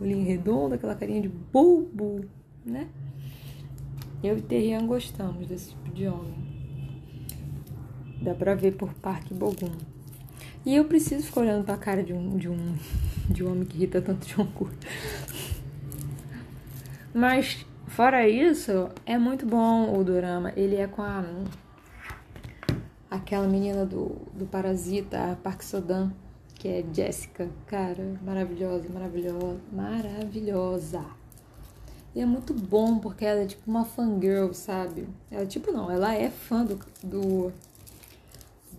Olhinho 0.00 0.24
redondo, 0.26 0.74
aquela 0.74 0.94
carinha 0.94 1.20
de 1.20 1.28
bobo, 1.28 2.24
né? 2.64 2.88
Eu 4.24 4.38
e 4.38 4.40
Terrian 4.40 4.86
gostamos 4.86 5.46
desse 5.46 5.68
tipo 5.72 5.90
de 5.90 6.06
homem. 6.06 6.34
Dá 8.22 8.34
pra 8.34 8.54
ver 8.54 8.72
por 8.72 8.94
Parque 8.94 9.34
Bogum. 9.34 9.76
E 10.64 10.74
eu 10.74 10.86
preciso 10.86 11.26
ficar 11.26 11.42
olhando 11.42 11.64
pra 11.64 11.76
cara 11.76 12.02
de 12.02 12.14
um, 12.14 12.38
de 12.38 12.48
um, 12.48 12.74
de 13.28 13.44
um 13.44 13.52
homem 13.52 13.66
que 13.66 13.76
irrita 13.76 14.00
tanto 14.00 14.26
de 14.26 14.40
um 14.40 14.46
cu. 14.46 14.70
Mas 17.12 17.66
Fora 17.92 18.26
isso, 18.26 18.88
é 19.04 19.18
muito 19.18 19.44
bom 19.44 19.94
o 19.94 20.02
dorama. 20.02 20.50
Ele 20.56 20.76
é 20.76 20.86
com 20.86 21.02
a 21.02 21.22
aquela 23.10 23.46
menina 23.46 23.84
do, 23.84 24.16
do 24.32 24.46
Parasita, 24.46 25.32
a 25.32 25.36
Park 25.36 25.60
Sodan, 25.60 26.10
que 26.54 26.68
é 26.68 26.82
Jessica. 26.90 27.50
Cara, 27.66 28.18
maravilhosa, 28.22 28.88
maravilhosa, 28.88 29.60
maravilhosa. 29.70 31.04
E 32.14 32.22
é 32.22 32.24
muito 32.24 32.54
bom 32.54 32.98
porque 32.98 33.26
ela 33.26 33.40
é 33.40 33.46
tipo 33.46 33.70
uma 33.70 33.84
fangirl, 33.84 34.54
sabe? 34.54 35.06
Ela 35.30 35.44
tipo 35.44 35.70
não, 35.70 35.90
ela 35.90 36.14
é 36.14 36.30
fã 36.30 36.64
do, 36.64 36.80
do, 37.04 37.52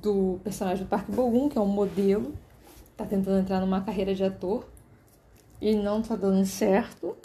do 0.02 0.40
personagem 0.44 0.86
do 0.86 0.90
Park 0.90 1.08
Bogum, 1.12 1.50
que 1.50 1.58
é 1.60 1.62
um 1.62 1.68
modelo. 1.68 2.34
Tá 2.98 3.06
tentando 3.06 3.42
entrar 3.42 3.60
numa 3.60 3.82
carreira 3.82 4.16
de 4.16 4.24
ator. 4.24 4.68
E 5.62 5.76
não 5.76 6.02
tá 6.02 6.16
dando 6.16 6.44
certo. 6.48 7.16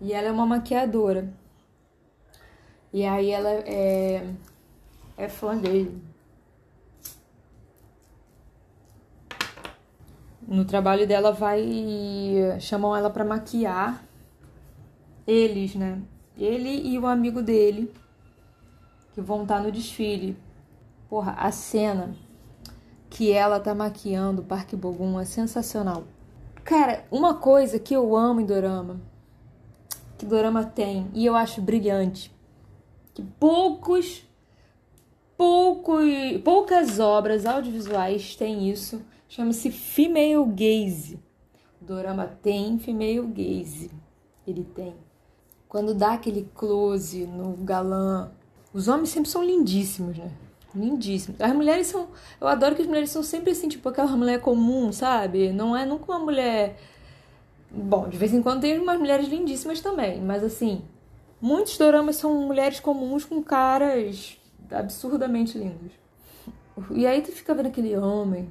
E 0.00 0.12
ela 0.12 0.28
é 0.28 0.32
uma 0.32 0.46
maquiadora. 0.46 1.32
E 2.92 3.04
aí 3.04 3.30
ela 3.30 3.50
é, 3.50 4.26
é 5.16 5.28
fã 5.28 5.56
dele. 5.56 6.00
No 10.46 10.64
trabalho 10.64 11.06
dela 11.06 11.30
vai 11.30 11.62
chamam 12.60 12.96
ela 12.96 13.10
para 13.10 13.24
maquiar 13.24 14.02
eles, 15.26 15.74
né? 15.74 16.00
Ele 16.38 16.88
e 16.88 16.98
o 16.98 17.06
amigo 17.06 17.42
dele 17.42 17.92
que 19.12 19.20
vão 19.20 19.42
estar 19.42 19.56
tá 19.56 19.62
no 19.62 19.70
desfile. 19.70 20.36
Porra, 21.10 21.32
a 21.32 21.50
cena 21.50 22.14
que 23.10 23.32
ela 23.32 23.60
tá 23.60 23.74
maquiando 23.74 24.42
o 24.42 24.44
Parque 24.44 24.76
Bogum 24.76 25.18
é 25.20 25.24
sensacional. 25.24 26.04
Cara, 26.64 27.04
uma 27.10 27.34
coisa 27.34 27.78
que 27.78 27.94
eu 27.94 28.16
amo 28.16 28.40
em 28.40 28.46
Dorama 28.46 29.00
que 30.18 30.26
Dorama 30.26 30.64
tem 30.64 31.08
e 31.14 31.24
eu 31.24 31.36
acho 31.36 31.62
brilhante. 31.62 32.34
Que 33.14 33.22
poucos, 33.22 34.24
poucos, 35.36 36.04
poucas 36.44 36.98
obras 36.98 37.46
audiovisuais 37.46 38.34
têm 38.34 38.68
isso. 38.68 39.00
Chama-se 39.28 39.70
female 39.70 40.44
gaze. 40.46 41.20
O 41.80 41.84
Dorama 41.84 42.26
tem 42.42 42.78
female 42.78 43.26
gaze. 43.28 43.90
Ele 44.46 44.64
tem. 44.64 44.94
Quando 45.68 45.94
dá 45.94 46.14
aquele 46.14 46.48
close 46.54 47.26
no 47.26 47.52
galã, 47.58 48.32
os 48.72 48.88
homens 48.88 49.10
sempre 49.10 49.30
são 49.30 49.44
lindíssimos, 49.44 50.16
né? 50.16 50.32
Lindíssimos. 50.74 51.40
As 51.40 51.52
mulheres 51.52 51.86
são. 51.86 52.08
Eu 52.40 52.48
adoro 52.48 52.74
que 52.74 52.82
as 52.82 52.88
mulheres 52.88 53.10
são 53.10 53.22
sempre 53.22 53.52
assim, 53.52 53.68
tipo 53.68 53.88
aquela 53.88 54.16
mulher 54.16 54.40
comum, 54.40 54.90
sabe? 54.92 55.52
Não 55.52 55.76
é 55.76 55.84
nunca 55.84 56.10
uma 56.10 56.18
mulher 56.18 56.78
Bom, 57.70 58.08
de 58.08 58.16
vez 58.16 58.32
em 58.32 58.42
quando 58.42 58.62
tem 58.62 58.78
umas 58.78 58.98
mulheres 58.98 59.28
lindíssimas 59.28 59.80
também, 59.80 60.20
mas 60.22 60.42
assim, 60.42 60.82
muitos 61.40 61.76
doramas 61.76 62.16
são 62.16 62.46
mulheres 62.46 62.80
comuns 62.80 63.24
com 63.24 63.42
caras 63.42 64.38
absurdamente 64.70 65.58
lindos. 65.58 65.92
E 66.92 67.06
aí 67.06 67.20
tu 67.20 67.32
fica 67.32 67.54
vendo 67.54 67.66
aquele 67.66 67.96
homem 67.96 68.48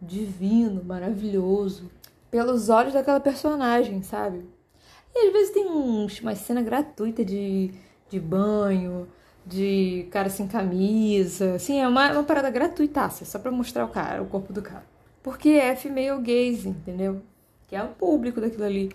divino, 0.00 0.82
maravilhoso, 0.84 1.90
pelos 2.30 2.68
olhos 2.68 2.94
daquela 2.94 3.20
personagem, 3.20 4.02
sabe? 4.02 4.44
E 5.14 5.26
às 5.26 5.32
vezes 5.32 5.52
tem 5.52 5.66
uns, 5.66 6.20
uma 6.20 6.34
cena 6.34 6.62
gratuita 6.62 7.24
de, 7.24 7.72
de 8.08 8.20
banho, 8.20 9.08
de 9.44 10.06
cara 10.10 10.30
sem 10.30 10.46
camisa. 10.46 11.54
Assim, 11.54 11.78
é 11.78 11.88
uma, 11.88 12.12
uma 12.12 12.24
parada 12.24 12.50
gratuitaça, 12.50 13.24
só 13.24 13.38
pra 13.38 13.50
mostrar 13.50 13.84
o 13.84 13.88
cara, 13.88 14.22
o 14.22 14.26
corpo 14.26 14.52
do 14.52 14.62
cara. 14.62 14.84
Porque 15.22 15.50
é 15.50 15.74
female 15.76 16.20
gaze, 16.22 16.68
entendeu? 16.68 17.22
Que 17.70 17.76
é 17.76 17.82
o 17.82 17.88
público 17.88 18.40
daquilo 18.40 18.64
ali, 18.64 18.92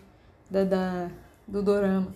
da, 0.51 0.63
da 0.63 1.09
do 1.47 1.63
dorama. 1.63 2.13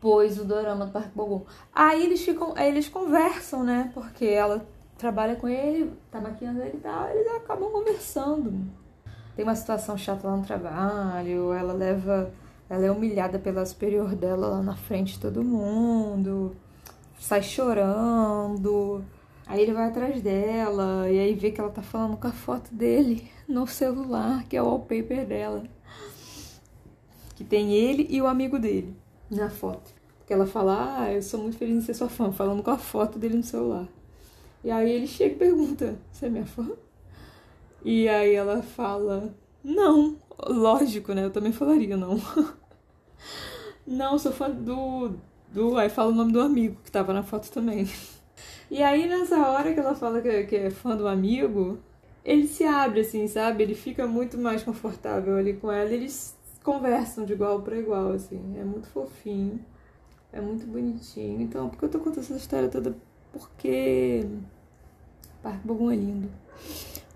Pois 0.00 0.38
o 0.38 0.44
dorama 0.44 0.86
do 0.86 0.92
Parque 0.92 1.10
Bogum. 1.14 1.42
Aí 1.72 2.02
eles 2.02 2.24
ficam, 2.24 2.54
aí 2.56 2.68
eles 2.68 2.88
conversam, 2.88 3.62
né? 3.62 3.90
Porque 3.94 4.24
ela 4.24 4.66
trabalha 4.96 5.36
com 5.36 5.46
ele, 5.46 5.92
tá 6.10 6.20
maquiando 6.20 6.62
ele 6.62 6.78
e 6.78 6.80
tal, 6.80 7.10
eles 7.10 7.26
acabam 7.34 7.70
conversando. 7.70 8.52
Tem 9.36 9.44
uma 9.44 9.54
situação 9.54 9.98
chata 9.98 10.26
lá 10.26 10.36
no 10.36 10.44
trabalho, 10.44 11.52
ela 11.52 11.72
leva. 11.72 12.32
Ela 12.70 12.86
é 12.86 12.90
humilhada 12.90 13.38
pela 13.38 13.66
superior 13.66 14.14
dela 14.14 14.48
lá 14.48 14.62
na 14.62 14.74
frente 14.74 15.14
de 15.14 15.20
todo 15.20 15.44
mundo, 15.44 16.56
sai 17.18 17.42
chorando. 17.42 19.04
Aí 19.46 19.60
ele 19.60 19.72
vai 19.72 19.88
atrás 19.88 20.22
dela 20.22 21.10
e 21.10 21.18
aí 21.18 21.34
vê 21.34 21.50
que 21.50 21.60
ela 21.60 21.70
tá 21.70 21.82
falando 21.82 22.16
com 22.16 22.26
a 22.26 22.32
foto 22.32 22.74
dele 22.74 23.28
no 23.46 23.66
celular, 23.66 24.44
que 24.44 24.56
é 24.56 24.62
o 24.62 24.66
wallpaper 24.66 25.26
dela. 25.26 25.64
Que 27.36 27.44
tem 27.44 27.72
ele 27.72 28.06
e 28.08 28.22
o 28.22 28.26
amigo 28.26 28.58
dele 28.58 28.96
na 29.30 29.50
foto. 29.50 29.92
Porque 30.18 30.32
ela 30.32 30.46
fala, 30.46 31.00
ah, 31.00 31.12
eu 31.12 31.22
sou 31.22 31.40
muito 31.40 31.58
feliz 31.58 31.76
em 31.76 31.80
ser 31.82 31.94
sua 31.94 32.08
fã, 32.08 32.32
falando 32.32 32.62
com 32.62 32.70
a 32.70 32.78
foto 32.78 33.18
dele 33.18 33.36
no 33.36 33.42
celular. 33.42 33.86
E 34.62 34.70
aí 34.70 34.90
ele 34.90 35.06
chega 35.06 35.34
e 35.34 35.38
pergunta, 35.38 35.98
você 36.10 36.26
é 36.26 36.30
minha 36.30 36.46
fã? 36.46 36.70
E 37.84 38.08
aí 38.08 38.34
ela 38.34 38.62
fala, 38.62 39.34
não, 39.62 40.16
lógico, 40.46 41.12
né? 41.12 41.24
Eu 41.24 41.30
também 41.30 41.52
falaria 41.52 41.96
não. 41.98 42.18
não, 43.86 44.18
sou 44.18 44.32
fã 44.32 44.50
do, 44.50 45.12
do. 45.52 45.76
Aí 45.76 45.90
fala 45.90 46.10
o 46.10 46.14
nome 46.14 46.32
do 46.32 46.40
amigo 46.40 46.80
que 46.82 46.90
tava 46.90 47.12
na 47.12 47.22
foto 47.22 47.50
também. 47.50 47.86
E 48.70 48.82
aí 48.82 49.06
nessa 49.06 49.36
hora 49.48 49.72
que 49.72 49.80
ela 49.80 49.94
fala 49.94 50.20
que, 50.20 50.44
que 50.44 50.56
é 50.56 50.70
fã 50.70 50.96
do 50.96 51.06
amigo, 51.06 51.78
ele 52.24 52.46
se 52.46 52.64
abre 52.64 53.00
assim, 53.00 53.26
sabe? 53.28 53.62
Ele 53.62 53.74
fica 53.74 54.06
muito 54.06 54.38
mais 54.38 54.62
confortável 54.62 55.36
ali 55.36 55.54
com 55.54 55.70
ela. 55.70 55.90
Eles 55.90 56.36
conversam 56.62 57.24
de 57.24 57.34
igual 57.34 57.60
para 57.60 57.76
igual, 57.76 58.12
assim. 58.12 58.40
É 58.58 58.64
muito 58.64 58.88
fofinho. 58.88 59.60
É 60.32 60.40
muito 60.40 60.66
bonitinho. 60.66 61.40
Então, 61.42 61.68
por 61.68 61.78
que 61.78 61.84
eu 61.84 61.88
tô 61.90 61.98
contando 61.98 62.24
essa 62.24 62.36
história 62.36 62.68
toda? 62.68 62.96
Porque 63.32 64.26
Parque 65.42 65.66
Bogum 65.66 65.90
é 65.90 65.96
lindo. 65.96 66.30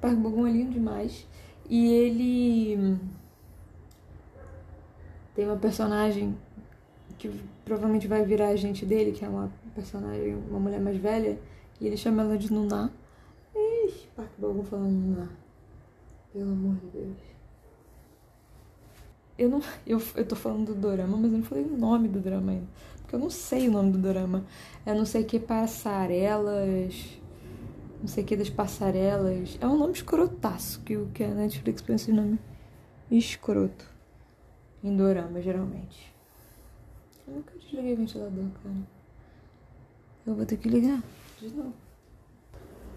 Parque 0.01 0.17
Bogum 0.17 0.47
é 0.47 0.51
lindo 0.53 0.73
demais. 0.73 1.27
E 1.69 1.89
ele 1.89 2.99
tem 5.35 5.47
uma 5.47 5.57
personagem 5.57 6.37
que 7.19 7.31
provavelmente 7.65 8.07
vai 8.07 8.25
virar 8.25 8.49
a 8.49 8.57
gente 8.57 8.85
dele, 8.85 9.13
que 9.13 9.25
é 9.25 9.29
uma 9.29 9.51
personagem, 9.81 10.35
uma 10.35 10.59
mulher 10.59 10.81
mais 10.81 10.97
velha, 10.97 11.39
e 11.81 11.87
ele 11.87 11.97
chama 11.97 12.23
ela 12.23 12.37
de 12.37 12.53
Nuná. 12.53 12.91
Ixi, 13.55 14.09
Parque 14.15 14.41
Bogum 14.41 14.65
falando 14.65 14.91
Nuná. 14.91 15.29
Pelo 16.33 16.53
amor 16.53 16.77
de 16.77 16.87
Deus. 16.89 17.19
Eu 19.39 19.49
não. 19.49 19.63
Eu, 19.87 20.03
eu 20.17 20.27
tô 20.27 20.37
falando 20.37 20.75
do 20.75 20.75
drama, 20.75 21.17
mas 21.17 21.33
eu 21.33 21.39
não 21.39 21.45
falei 21.45 21.65
o 21.65 21.77
nome 21.77 22.09
do 22.09 22.21
drama 22.21 22.53
ainda. 22.53 22.67
Porque 23.01 23.15
eu 23.15 23.19
não 23.19 23.31
sei 23.31 23.69
o 23.69 23.73
nome 23.73 23.93
do 23.93 23.99
drama. 23.99 24.45
É 24.85 24.93
não 24.93 25.07
sei 25.07 25.25
que 25.25 25.39
passarelas 25.39 27.19
não 28.01 28.07
sei 28.07 28.23
que 28.23 28.37
das 28.37 28.49
passarelas. 28.49 29.59
É 29.61 29.67
um 29.67 29.77
nome 29.77 29.93
escrotaço 29.93 30.81
que, 30.83 30.97
que 31.07 31.25
a 31.25 31.29
Netflix 31.29 31.83
põe 31.83 31.97
esse 31.97 32.13
nome 32.13 32.39
escroto. 33.11 33.85
Em 34.83 34.97
dorama, 34.97 35.43
geralmente. 35.43 36.15
Eu 37.27 37.35
nunca 37.35 37.53
desliguei 37.59 37.95
o 37.95 37.97
ventilador, 37.97 38.45
cara. 38.63 38.98
Eu 40.29 40.35
vou 40.35 40.45
ter 40.45 40.59
que 40.59 40.69
ligar 40.69 41.03
de 41.41 41.49
novo. 41.49 41.73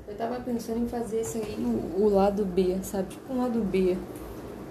Eu 0.05 0.17
tava 0.17 0.37
pensando 0.41 0.83
em 0.83 0.87
fazer 0.89 1.21
isso 1.21 1.37
aí, 1.37 1.55
o, 1.57 2.03
o 2.03 2.09
lado 2.09 2.43
B, 2.43 2.77
sabe? 2.83 3.07
Tipo 3.07 3.31
um 3.31 3.37
lado 3.37 3.61
B 3.61 3.97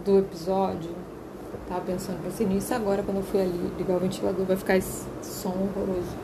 do 0.05 0.18
episódio. 0.18 0.90
Eu 0.90 1.59
tava 1.66 1.81
pensando, 1.87 2.23
pensei 2.23 2.46
nisso 2.46 2.75
agora 2.75 3.03
quando 3.03 3.16
eu 3.16 3.23
fui 3.23 3.40
ali 3.40 3.73
ligar 3.79 3.96
o 3.96 4.01
ventilador, 4.01 4.44
vai 4.44 4.57
ficar 4.57 4.77
esse 4.77 5.07
som 5.23 5.49
horroroso 5.49 6.14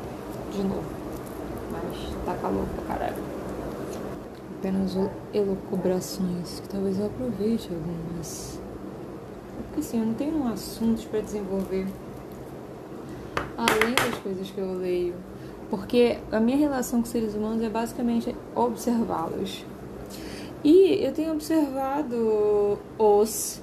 de 0.53 0.63
novo. 0.63 0.85
Mas 1.73 2.25
tá 2.27 2.35
calor 2.35 2.67
pra 2.67 2.85
caralho 2.85 3.17
apenas 4.59 4.95
elucubrações, 5.33 6.61
que 6.61 6.69
talvez 6.69 6.99
eu 6.99 7.07
aproveite 7.07 7.71
algumas. 7.73 8.61
Porque 9.69 9.81
assim, 9.81 10.01
eu 10.01 10.07
não 10.07 10.15
tenho 10.15 10.47
assuntos 10.49 11.05
para 11.05 11.21
desenvolver 11.21 11.87
além 13.57 13.95
das 13.95 14.19
coisas 14.19 14.51
que 14.51 14.59
eu 14.59 14.75
leio. 14.75 15.15
Porque 15.71 16.19
a 16.31 16.39
minha 16.39 16.57
relação 16.57 17.01
com 17.01 17.07
seres 17.07 17.35
humanos 17.35 17.63
é 17.63 17.69
basicamente 17.69 18.35
observá-los. 18.55 19.65
E 20.63 21.05
eu 21.05 21.13
tenho 21.13 21.33
observado 21.33 22.79
os 22.99 23.63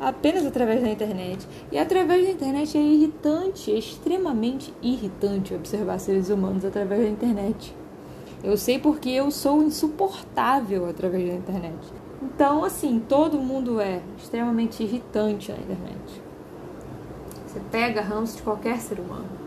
apenas 0.00 0.44
através 0.46 0.82
da 0.82 0.90
internet. 0.90 1.46
E 1.70 1.78
através 1.78 2.24
da 2.24 2.32
internet 2.32 2.76
é 2.76 2.80
irritante, 2.80 3.72
é 3.72 3.78
extremamente 3.78 4.72
irritante 4.82 5.54
observar 5.54 5.98
seres 5.98 6.30
humanos 6.30 6.64
através 6.64 7.02
da 7.02 7.08
internet. 7.08 7.74
Eu 8.42 8.56
sei 8.56 8.78
porque 8.78 9.08
eu 9.10 9.30
sou 9.30 9.62
insuportável 9.62 10.88
através 10.88 11.26
da 11.26 11.34
internet. 11.34 11.78
Então, 12.22 12.64
assim, 12.64 13.02
todo 13.08 13.38
mundo 13.38 13.80
é 13.80 14.00
extremamente 14.18 14.82
irritante 14.82 15.50
na 15.50 15.58
internet. 15.58 16.22
Você 17.46 17.60
pega 17.70 18.00
ranço 18.00 18.36
de 18.36 18.42
qualquer 18.42 18.78
ser 18.78 18.98
humano. 18.98 19.43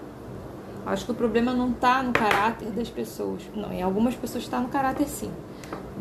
Acho 0.87 1.03
que 1.03 1.11
o 1.11 1.15
problema 1.15 1.53
não 1.53 1.71
está 1.71 2.01
no 2.01 2.13
caráter 2.13 2.71
das 2.71 2.89
pessoas. 2.89 3.41
Não, 3.53 3.73
em 3.73 3.81
algumas 3.81 4.15
pessoas 4.15 4.45
está 4.45 4.61
no 4.61 4.69
caráter 4.69 5.05
sim. 5.09 5.29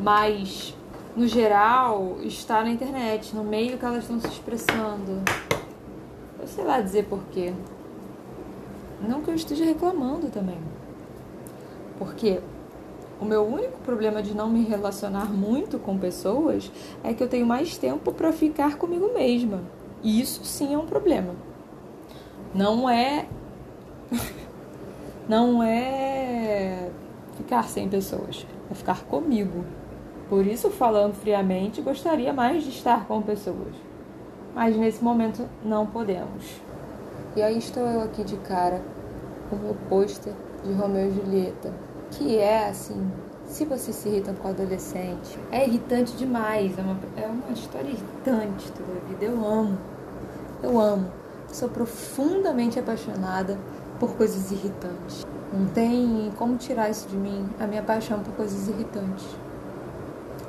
Mas, 0.00 0.76
no 1.16 1.26
geral, 1.26 2.18
está 2.22 2.62
na 2.62 2.70
internet, 2.70 3.34
no 3.34 3.42
meio 3.42 3.78
que 3.78 3.84
elas 3.84 4.04
estão 4.04 4.20
se 4.20 4.28
expressando. 4.28 5.24
Eu 6.38 6.46
sei 6.46 6.62
lá 6.62 6.80
dizer 6.80 7.06
porquê. 7.06 7.52
Não 9.00 9.22
que 9.22 9.30
eu 9.30 9.34
esteja 9.34 9.64
reclamando 9.64 10.28
também. 10.28 10.58
Porque 11.98 12.40
o 13.20 13.24
meu 13.24 13.44
único 13.44 13.78
problema 13.78 14.22
de 14.22 14.36
não 14.36 14.48
me 14.48 14.62
relacionar 14.62 15.24
muito 15.24 15.80
com 15.80 15.98
pessoas 15.98 16.70
é 17.02 17.12
que 17.12 17.24
eu 17.24 17.28
tenho 17.28 17.44
mais 17.44 17.76
tempo 17.76 18.12
para 18.12 18.32
ficar 18.32 18.76
comigo 18.76 19.12
mesma. 19.12 19.62
E 20.00 20.20
isso 20.20 20.44
sim 20.44 20.74
é 20.74 20.78
um 20.78 20.86
problema. 20.86 21.34
Não 22.54 22.88
é 22.88 23.26
não 25.28 25.62
é 25.62 26.90
ficar 27.36 27.64
sem 27.64 27.88
pessoas, 27.88 28.46
é 28.70 28.74
ficar 28.74 29.04
comigo. 29.04 29.64
Por 30.28 30.46
isso, 30.46 30.70
falando 30.70 31.14
friamente, 31.14 31.80
gostaria 31.80 32.32
mais 32.32 32.64
de 32.64 32.70
estar 32.70 33.06
com 33.06 33.22
pessoas. 33.22 33.74
Mas 34.54 34.76
nesse 34.76 35.02
momento 35.02 35.48
não 35.64 35.86
podemos. 35.86 36.60
E 37.36 37.42
aí 37.42 37.58
estou 37.58 37.84
eu 37.84 38.02
aqui 38.02 38.24
de 38.24 38.36
cara 38.38 38.82
com 39.48 39.56
o 39.56 39.58
meu 39.58 39.76
pôster 39.88 40.32
de 40.64 40.72
Romeu 40.72 41.08
e 41.08 41.12
Julieta 41.12 41.86
que 42.10 42.38
é 42.38 42.68
assim, 42.68 43.10
se 43.46 43.64
você 43.64 43.92
se 43.92 44.08
irrita 44.08 44.32
com 44.32 44.48
adolescente, 44.48 45.38
é 45.50 45.66
irritante 45.66 46.16
demais, 46.16 46.78
é 46.78 46.82
uma, 46.82 46.98
é 47.16 47.26
uma 47.26 47.52
história 47.52 47.88
irritante 47.88 48.72
toda 48.72 48.92
a 48.92 49.08
vida. 49.08 49.24
Eu 49.24 49.44
amo, 49.44 49.78
eu 50.62 50.80
amo. 50.80 51.10
Sou 51.48 51.68
profundamente 51.68 52.78
apaixonada 52.78 53.58
por 53.98 54.16
coisas 54.16 54.50
irritantes. 54.50 55.26
Não 55.52 55.66
tem 55.66 56.32
como 56.36 56.56
tirar 56.56 56.90
isso 56.90 57.08
de 57.08 57.16
mim, 57.16 57.48
a 57.58 57.66
minha 57.66 57.82
paixão 57.82 58.20
por 58.20 58.32
coisas 58.34 58.68
irritantes. 58.68 59.26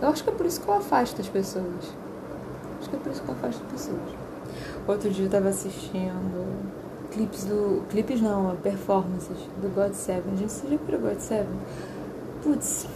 Eu 0.01 0.09
acho 0.09 0.23
que 0.23 0.29
é 0.29 0.33
por 0.33 0.45
isso 0.45 0.61
que 0.61 0.67
eu 0.67 0.73
afasto 0.73 1.21
as 1.21 1.27
pessoas. 1.27 1.93
Acho 2.79 2.89
que 2.89 2.95
é 2.95 2.99
por 2.99 3.11
isso 3.11 3.21
que 3.21 3.29
eu 3.29 3.35
afasto 3.35 3.63
as 3.63 3.71
pessoas. 3.71 4.27
Outro 4.87 5.09
dia 5.09 5.25
eu 5.25 5.29
tava 5.29 5.49
assistindo 5.49 6.45
clipes 7.11 7.45
do. 7.45 7.83
Clipes 7.89 8.21
não, 8.21 8.55
performances 8.57 9.37
do 9.61 9.73
God 9.73 9.93
Seven. 9.93 10.37
Gente, 10.37 10.51
você 10.51 10.67
já 10.67 10.77
viu 10.77 10.99
God 10.99 11.19
Seven? 11.19 11.59
Putz. 12.43 12.87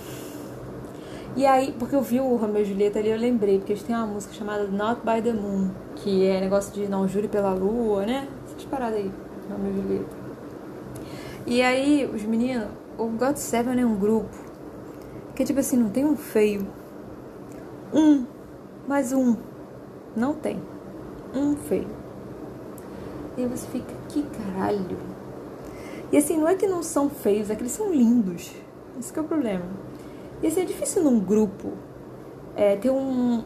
E 1.36 1.46
aí, 1.46 1.74
porque 1.80 1.96
eu 1.96 2.02
vi 2.02 2.20
o 2.20 2.36
Romeo 2.36 2.62
e 2.62 2.66
Julieta 2.66 3.00
ali, 3.00 3.10
eu 3.10 3.18
lembrei, 3.18 3.58
porque 3.58 3.72
eles 3.72 3.84
têm 3.84 3.96
uma 3.96 4.06
música 4.06 4.34
chamada 4.34 4.66
Not 4.66 5.00
by 5.02 5.22
the 5.22 5.32
Moon, 5.32 5.70
que 5.96 6.28
é 6.28 6.42
negócio 6.42 6.74
de 6.74 6.90
não 6.90 7.08
jure 7.08 7.30
pela 7.30 7.54
lua, 7.54 8.06
né? 8.06 8.28
Essas 8.46 8.66
paradas 8.66 8.98
aí, 8.98 9.12
Romeo 9.50 9.72
e 9.72 9.82
Julieta. 9.82 10.21
E 11.46 11.62
aí, 11.62 12.10
os 12.14 12.22
meninos, 12.24 12.68
o 12.98 13.08
God 13.08 13.36
Seven 13.36 13.80
é 13.80 13.86
um 13.86 13.96
grupo 13.96 14.36
que, 15.36 15.44
tipo 15.44 15.60
assim, 15.60 15.76
não 15.76 15.90
tem 15.90 16.06
um 16.06 16.16
feio. 16.16 16.68
Um, 17.92 18.26
mais 18.88 19.12
um. 19.12 19.36
Não 20.16 20.34
tem. 20.34 20.62
Um 21.34 21.56
feio. 21.56 21.88
E 23.36 23.42
aí 23.42 23.48
você 23.48 23.66
fica, 23.68 23.92
que 24.08 24.24
caralho. 24.24 24.98
E 26.12 26.18
assim, 26.18 26.38
não 26.38 26.48
é 26.48 26.56
que 26.56 26.68
não 26.68 26.84
são 26.84 27.10
feios, 27.10 27.50
é 27.50 27.56
que 27.56 27.64
eles 27.64 27.72
são 27.72 27.92
lindos. 27.92 28.52
Esse 29.00 29.18
é 29.18 29.22
o 29.22 29.24
problema. 29.24 29.66
E 30.44 30.48
assim, 30.48 30.62
é 30.62 30.66
difícil 30.66 31.04
num 31.04 31.20
grupo 31.20 31.72
é, 32.56 32.76
ter 32.76 32.92
um, 32.92 33.44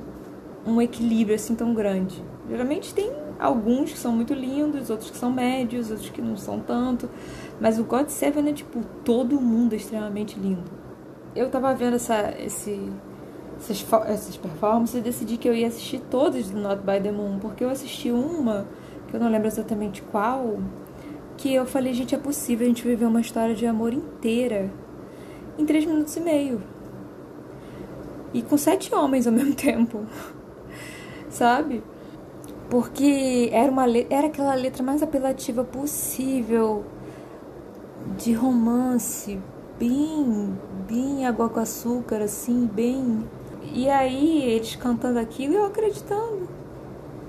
um 0.65 0.81
equilíbrio 0.81 1.35
assim 1.35 1.55
tão 1.55 1.73
grande. 1.73 2.21
Geralmente 2.49 2.93
tem 2.93 3.09
Alguns 3.37 3.91
que 3.91 3.97
são 3.97 4.13
muito 4.13 4.33
lindos, 4.33 4.89
outros 4.89 5.11
que 5.11 5.17
são 5.17 5.31
médios, 5.31 5.91
outros 5.91 6.09
que 6.09 6.21
não 6.21 6.37
são 6.37 6.59
tanto. 6.59 7.09
Mas 7.59 7.79
o 7.79 7.83
God 7.83 8.07
Seven 8.09 8.49
é 8.49 8.53
tipo 8.53 8.81
todo 9.03 9.39
mundo 9.39 9.73
extremamente 9.73 10.37
lindo. 10.39 10.71
Eu 11.35 11.49
tava 11.49 11.73
vendo 11.73 11.95
essa, 11.95 12.33
esse, 12.39 12.91
essas, 13.57 13.85
essas 14.07 14.37
performances 14.37 14.95
e 14.95 15.01
decidi 15.01 15.37
que 15.37 15.47
eu 15.47 15.53
ia 15.53 15.67
assistir 15.67 15.99
todas 16.09 16.49
do 16.49 16.59
Not 16.59 16.81
by 16.81 17.01
the 17.01 17.11
Moon, 17.11 17.39
porque 17.39 17.63
eu 17.63 17.69
assisti 17.69 18.11
uma, 18.11 18.67
que 19.07 19.15
eu 19.15 19.19
não 19.19 19.29
lembro 19.29 19.47
exatamente 19.47 20.01
qual, 20.01 20.59
que 21.37 21.53
eu 21.53 21.65
falei, 21.65 21.93
gente, 21.93 22.15
é 22.15 22.17
possível 22.17 22.65
a 22.65 22.69
gente 22.69 22.87
viver 22.87 23.05
uma 23.05 23.21
história 23.21 23.55
de 23.55 23.65
amor 23.65 23.93
inteira 23.93 24.71
em 25.57 25.65
três 25.65 25.85
minutos 25.85 26.15
e 26.15 26.19
meio. 26.19 26.61
E 28.33 28.41
com 28.41 28.57
sete 28.57 28.93
homens 28.93 29.27
ao 29.27 29.33
mesmo 29.33 29.55
tempo. 29.55 30.05
Sabe? 31.29 31.83
Porque 32.69 33.49
era, 33.51 33.71
uma, 33.71 33.85
era 34.09 34.27
aquela 34.27 34.55
letra 34.55 34.83
mais 34.83 35.03
apelativa 35.03 35.63
possível 35.63 36.85
de 38.17 38.33
romance, 38.33 39.39
bem, 39.79 40.57
bem 40.87 41.25
água 41.25 41.49
com 41.49 41.59
açúcar, 41.59 42.21
assim, 42.21 42.69
bem. 42.71 43.27
E 43.73 43.89
aí 43.89 44.43
eles 44.43 44.75
cantando 44.75 45.19
aquilo 45.19 45.53
e 45.53 45.55
eu 45.57 45.65
acreditando. 45.65 46.47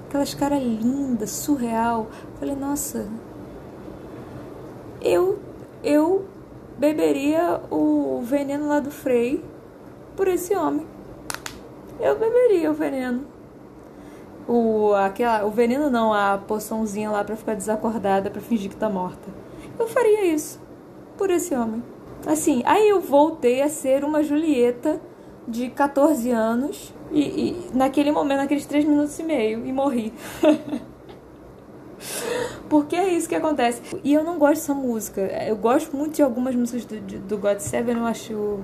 Aquelas 0.07 0.35
caras 0.35 0.63
lindas, 0.63 1.31
surreal. 1.31 2.09
Falei, 2.39 2.55
nossa, 2.55 3.09
eu, 5.01 5.39
eu 5.83 6.27
beberia 6.79 7.61
o 7.71 8.21
veneno 8.23 8.69
lá 8.69 8.79
do 8.79 8.91
Frei 8.91 9.43
por 10.15 10.29
esse 10.29 10.55
homem. 10.55 10.87
Eu 11.99 12.19
beberia 12.19 12.71
o 12.71 12.75
veneno. 12.75 13.25
O, 14.47 14.95
aquela, 14.95 15.45
o 15.45 15.51
veneno 15.51 15.91
não, 15.91 16.13
a 16.13 16.39
poçãozinha 16.39 17.11
lá 17.11 17.25
para 17.25 17.35
ficar 17.35 17.55
desacordada, 17.55 18.31
para 18.31 18.41
fingir 18.41 18.71
que 18.71 18.77
tá 18.77 18.89
morta. 18.89 19.29
Eu 19.79 19.89
faria 19.89 20.27
isso 20.27 20.66
por 21.17 21.31
esse 21.31 21.55
homem. 21.55 21.83
Assim, 22.27 22.63
aí 22.65 22.89
eu 22.89 23.01
voltei 23.01 23.63
a 23.63 23.69
ser 23.69 24.05
uma 24.05 24.23
Julieta 24.23 25.01
de 25.47 25.71
14 25.71 26.31
anos 26.31 26.93
e, 27.13 27.21
e 27.21 27.71
naquele 27.73 28.11
momento, 28.11 28.39
naqueles 28.39 28.67
3 28.67 28.85
minutos 28.85 29.19
e 29.19 29.23
meio, 29.23 29.65
e 29.65 29.73
morri. 29.73 30.13
Porque 32.69 32.97
é 32.97 33.09
isso 33.13 33.29
que 33.29 33.35
acontece. 33.35 33.81
E 34.03 34.13
eu 34.13 34.25
não 34.25 34.39
gosto 34.39 34.55
dessa 34.55 34.75
música. 34.75 35.21
Eu 35.21 35.57
gosto 35.57 35.97
muito 35.97 36.17
de 36.17 36.23
algumas 36.23 36.55
músicas 36.55 36.85
do, 36.85 37.01
do 37.01 37.39
God 37.39 37.59
Seven, 37.59 37.97
eu 37.97 38.07
acho 38.07 38.61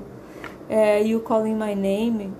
é, 0.68 1.02
You 1.02 1.20
Calling 1.20 1.54
My 1.54 1.74
Name. 1.74 2.32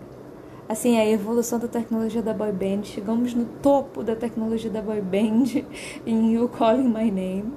Assim, 0.69 0.99
a 0.99 1.07
evolução 1.07 1.59
da 1.59 1.69
tecnologia 1.69 2.23
da 2.23 2.33
boy 2.33 2.53
band. 2.53 2.85
Chegamos 2.85 3.35
no 3.35 3.45
topo 3.63 4.03
da 4.03 4.17
tecnologia 4.17 4.71
da 4.71 4.83
boy 4.83 5.01
band 5.01 5.65
em 6.07 6.35
You 6.35 6.49
Calling 6.49 6.89
My 6.89 7.11
Name. 7.11 7.53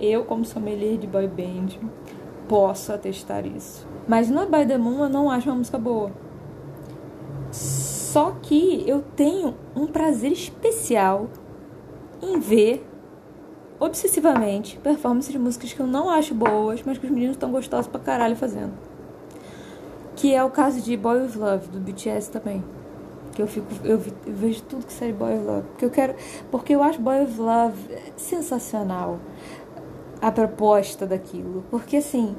Eu, 0.00 0.24
como 0.24 0.44
sommelier 0.44 0.96
de 0.96 1.06
boy 1.06 1.28
band, 1.28 1.78
posso 2.48 2.92
atestar 2.92 3.46
isso. 3.46 3.86
Mas 4.08 4.30
no 4.30 4.46
By 4.46 4.66
the 4.66 4.78
Moon 4.78 5.04
eu 5.04 5.08
não 5.08 5.30
acho 5.30 5.48
uma 5.48 5.56
música 5.56 5.78
boa. 5.78 6.10
Só 7.52 8.36
que 8.42 8.82
eu 8.88 9.02
tenho 9.14 9.54
um 9.76 9.86
prazer 9.86 10.32
especial 10.32 11.28
em 12.22 12.38
ver 12.38 12.86
obsessivamente 13.78 14.78
performances 14.78 15.32
de 15.32 15.38
músicas 15.38 15.72
que 15.72 15.80
eu 15.80 15.86
não 15.86 16.10
acho 16.10 16.34
boas, 16.34 16.82
mas 16.84 16.98
que 16.98 17.06
os 17.06 17.10
meninos 17.10 17.36
estão 17.36 17.50
gostosos 17.50 17.86
pra 17.86 18.00
caralho 18.00 18.36
fazendo. 18.36 18.72
Que 20.16 20.34
é 20.34 20.44
o 20.44 20.50
caso 20.50 20.82
de 20.82 20.96
Boy 20.96 21.22
with 21.22 21.36
Love, 21.36 21.68
do 21.68 21.80
BTS 21.80 22.30
também. 22.30 22.62
Que 23.32 23.40
eu 23.40 23.46
fico. 23.46 23.66
Eu, 23.84 24.02
eu 24.26 24.34
vejo 24.34 24.62
tudo 24.64 24.84
que 24.84 24.92
sai 24.92 25.12
Boy 25.12 25.38
with 25.38 25.44
Love. 25.44 25.62
Porque 25.68 25.84
eu 25.84 25.90
quero. 25.90 26.14
Porque 26.50 26.74
eu 26.74 26.82
acho 26.82 27.00
Boy 27.00 27.20
with 27.20 27.36
Love 27.38 27.78
sensacional. 28.16 29.18
A 30.20 30.30
proposta 30.30 31.06
daquilo. 31.06 31.64
Porque 31.70 31.96
assim. 31.96 32.36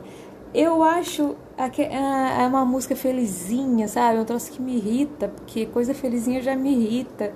Eu 0.53 0.83
acho 0.83 1.37
é, 1.57 2.43
é 2.43 2.45
uma 2.45 2.65
música 2.65 2.93
felizinha, 2.93 3.87
sabe? 3.87 4.19
Um 4.19 4.25
troço 4.25 4.51
que 4.51 4.61
me 4.61 4.75
irrita, 4.75 5.29
porque 5.29 5.65
coisa 5.65 5.93
felizinha 5.93 6.41
já 6.41 6.57
me 6.57 6.73
irrita 6.73 7.31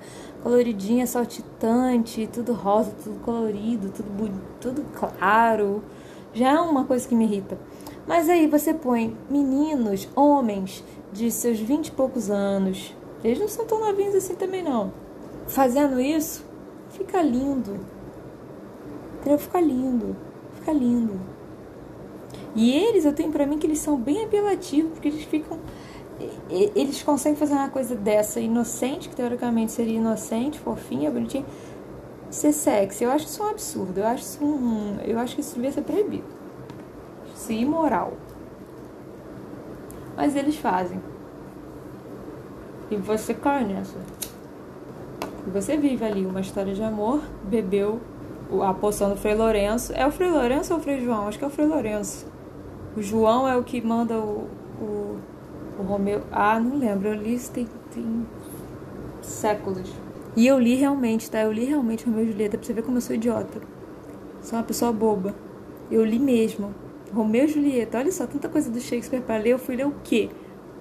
coloridinha, 0.46 1.06
saltitante, 1.08 2.28
tudo 2.32 2.52
rosa, 2.52 2.92
tudo 3.02 3.18
colorido, 3.20 3.90
tudo, 3.90 4.40
tudo 4.60 4.84
claro. 4.94 5.82
Já 6.32 6.52
é 6.52 6.60
uma 6.60 6.84
coisa 6.84 7.08
que 7.08 7.16
me 7.16 7.24
irrita. 7.24 7.58
Mas 8.06 8.28
aí 8.28 8.46
você 8.46 8.72
põe 8.72 9.16
meninos, 9.28 10.08
homens 10.14 10.84
de 11.12 11.32
seus 11.32 11.58
vinte 11.58 11.88
e 11.88 11.90
poucos 11.90 12.30
anos, 12.30 12.94
eles 13.24 13.40
não 13.40 13.48
são 13.48 13.66
tão 13.66 13.80
novinhos 13.80 14.14
assim 14.14 14.36
também 14.36 14.62
não. 14.62 14.92
Fazendo 15.48 15.98
isso, 15.98 16.44
fica 16.90 17.20
lindo. 17.22 17.80
Entendeu? 19.18 19.38
Fica 19.38 19.60
lindo. 19.60 20.16
Fica 20.66 20.72
lindo. 20.72 21.20
E 22.56 22.72
eles, 22.72 23.04
eu 23.04 23.12
tenho 23.12 23.30
pra 23.30 23.46
mim 23.46 23.56
que 23.56 23.66
eles 23.68 23.78
são 23.78 23.96
bem 23.96 24.24
apelativos, 24.24 24.90
porque 24.92 25.08
eles 25.08 25.22
ficam 25.22 25.60
eles 26.74 27.02
conseguem 27.02 27.36
fazer 27.36 27.52
uma 27.52 27.68
coisa 27.68 27.94
dessa 27.94 28.40
inocente, 28.40 29.08
que 29.08 29.14
teoricamente 29.14 29.70
seria 29.70 29.98
inocente, 29.98 30.58
fofinha, 30.58 31.10
bonitinha, 31.10 31.44
ser 32.30 32.52
sexy. 32.52 33.04
Eu 33.04 33.10
acho 33.10 33.26
isso 33.26 33.42
um 33.42 33.48
absurdo. 33.48 33.98
Eu 33.98 34.06
acho 34.06 34.22
isso 34.22 34.44
um, 34.44 34.98
eu 35.04 35.18
acho 35.18 35.34
que 35.34 35.42
isso 35.42 35.54
devia 35.54 35.70
ser 35.70 35.82
proibido. 35.82 36.24
Isso 37.34 37.52
é 37.52 37.56
imoral. 37.56 38.14
Mas 40.16 40.34
eles 40.34 40.56
fazem. 40.56 41.00
E 42.90 42.96
você 42.96 43.36
nessa. 43.68 43.98
E 45.46 45.50
você 45.50 45.76
vive 45.76 46.04
ali 46.04 46.24
uma 46.24 46.40
história 46.40 46.74
de 46.74 46.82
amor, 46.82 47.20
bebeu 47.44 48.00
a 48.62 48.74
poção 48.74 49.10
do 49.10 49.16
Frei 49.16 49.34
Lourenço. 49.34 49.92
É 49.94 50.06
o 50.06 50.10
Frei 50.10 50.30
Lourenço 50.30 50.72
ou 50.72 50.78
o 50.78 50.82
Frei 50.82 51.00
João? 51.00 51.28
Acho 51.28 51.38
que 51.38 51.44
é 51.44 51.48
o 51.48 51.50
Frei 51.50 51.66
Lourenço. 51.66 52.26
O 52.96 53.02
João 53.02 53.46
é 53.46 53.56
o 53.56 53.62
que 53.62 53.80
manda 53.80 54.18
o, 54.18 54.48
o 54.80 55.18
o 55.78 55.82
Romeu. 55.82 56.22
Ah, 56.32 56.58
não 56.58 56.78
lembro. 56.78 57.08
Eu 57.08 57.14
li 57.14 57.34
isso 57.34 57.52
tem, 57.52 57.68
tem 57.92 58.26
séculos. 59.22 59.92
E 60.36 60.46
eu 60.46 60.58
li 60.58 60.74
realmente, 60.74 61.30
tá? 61.30 61.42
Eu 61.42 61.52
li 61.52 61.64
realmente 61.64 62.04
Romeu 62.04 62.24
e 62.24 62.32
Julieta 62.32 62.58
pra 62.58 62.66
você 62.66 62.72
ver 62.72 62.82
como 62.82 62.96
eu 62.96 63.00
sou 63.00 63.16
idiota. 63.16 63.60
Sou 64.42 64.58
uma 64.58 64.64
pessoa 64.64 64.92
boba. 64.92 65.34
Eu 65.90 66.04
li 66.04 66.18
mesmo. 66.18 66.74
Romeu 67.12 67.44
e 67.44 67.48
Julieta. 67.48 67.98
Olha 67.98 68.12
só, 68.12 68.26
tanta 68.26 68.48
coisa 68.48 68.70
do 68.70 68.80
Shakespeare 68.80 69.22
pra 69.22 69.36
ler. 69.36 69.50
Eu 69.50 69.58
fui 69.58 69.76
ler 69.76 69.86
o 69.86 69.94
quê? 70.02 70.30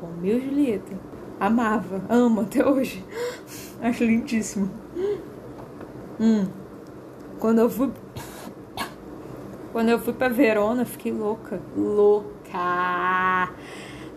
Romeu 0.02 0.38
e 0.38 0.42
Julieta. 0.42 0.94
Amava. 1.40 2.02
Amo 2.10 2.42
até 2.42 2.66
hoje. 2.66 3.04
Acho 3.82 4.04
lindíssimo. 4.04 4.70
Hum. 6.20 6.46
Quando 7.46 7.60
eu 7.60 7.70
fui. 7.70 7.92
Quando 9.72 9.90
eu 9.90 10.00
fui 10.00 10.14
pra 10.14 10.30
Verona, 10.30 10.84
fiquei 10.84 11.12
louca. 11.12 11.62
Louca 11.78 13.52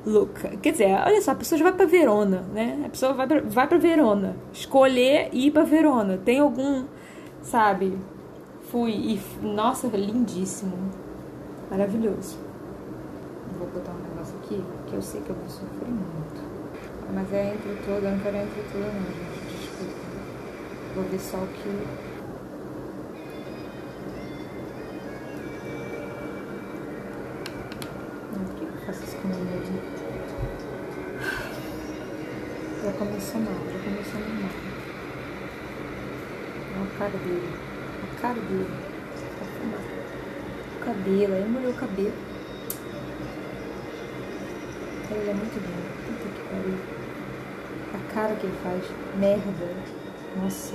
louca. 0.07 0.49
Quer 0.63 0.73
dizer, 0.73 0.99
olha 1.05 1.21
só, 1.21 1.33
a 1.33 1.35
pessoa 1.35 1.59
já 1.59 1.65
vai 1.65 1.75
para 1.75 1.85
Verona, 1.85 2.41
né? 2.55 2.85
A 2.87 2.89
pessoa 2.89 3.13
vai 3.13 3.27
pra, 3.27 3.43
vai 3.43 3.69
para 3.69 3.77
Verona. 3.77 4.35
Escolher 4.51 5.29
ir 5.35 5.51
para 5.51 5.65
Verona. 5.65 6.17
Tem 6.17 6.39
algum, 6.39 6.87
sabe? 7.43 7.99
Fui 8.71 8.93
e 8.93 9.21
nossa, 9.43 9.89
lindíssimo. 9.89 10.73
Maravilhoso. 11.71 12.39
Vou 13.59 13.69
botar 13.69 13.93
um 13.93 14.09
negócio 14.09 14.39
aqui 14.39 14.65
que 14.87 14.95
eu 14.95 15.03
sei 15.03 15.21
que 15.21 15.29
eu 15.29 15.37
vou 15.37 15.51
sofrer 15.51 15.91
muito. 15.91 16.49
Mas 17.13 17.31
é 17.31 17.53
entre 17.53 17.77
toda, 17.85 18.07
eu 18.07 18.11
não 18.13 18.21
quero 18.21 18.37
entre 18.39 18.63
toda 18.73 18.87
não, 18.87 19.05
gente. 19.05 19.61
Desculpa. 19.61 19.93
Vou 20.95 21.05
ver 21.05 21.21
só 21.21 21.37
o 21.37 21.47
que 21.49 22.08
Já 32.83 32.93
começou 32.93 33.41
mal, 33.41 33.55
já 33.55 33.79
começou 33.85 34.21
mal. 34.21 34.51
Olha 36.75 36.83
a 36.83 36.99
cara 36.99 37.19
dele. 37.19 37.55
A 38.03 38.21
cara 38.21 38.41
dele. 38.41 38.67
O 40.75 40.85
cabelo, 40.85 41.35
aí 41.35 41.49
molhou 41.49 41.71
o 41.71 41.75
cabelo. 41.75 42.13
Ele 45.11 45.31
é 45.31 45.35
muito 45.35 45.55
lindo. 45.55 45.89
Puta 46.07 46.29
que 46.35 46.43
pariu. 46.49 46.79
A 47.95 48.13
cara 48.13 48.35
que 48.35 48.47
ele 48.47 48.59
faz. 48.65 48.85
Merda. 49.19 49.69
Nossa. 50.43 50.75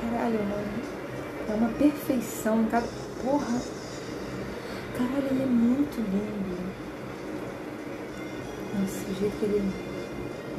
Caralho, 0.00 0.38
mano. 0.44 0.74
É 1.48 1.54
uma 1.54 1.68
perfeição 1.70 2.66
cada 2.70 2.86
Porra! 3.24 3.83
Caralho, 5.14 5.30
ele 5.30 5.42
é 5.42 5.46
muito 5.46 5.96
lindo. 5.96 6.58
Nossa, 8.74 9.10
o 9.10 9.14
jeito 9.14 9.38
que 9.38 9.44
ele 9.44 9.72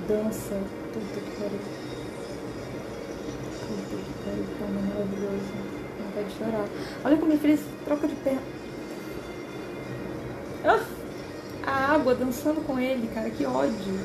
dança. 0.08 0.56
Puta 0.93 1.20
que 1.20 1.32
pariu. 1.32 1.60
Puta 3.68 3.97
que 3.97 4.14
pariu, 4.24 4.45
tá 4.58 4.66
maravilhoso. 4.66 5.53
Não 5.99 6.12
pode 6.12 6.38
chorar. 6.38 6.70
Olha 7.03 7.18
como 7.18 7.32
ele 7.34 7.41
fez 7.41 7.60
troca 7.84 8.08
de 8.08 8.16
perna. 8.16 8.41
Ah, 10.64 10.86
a 11.68 11.93
água 11.93 12.16
dançando 12.16 12.66
com 12.66 12.80
ele, 12.80 13.10
cara, 13.14 13.30
que 13.30 13.45
ódio. 13.45 13.99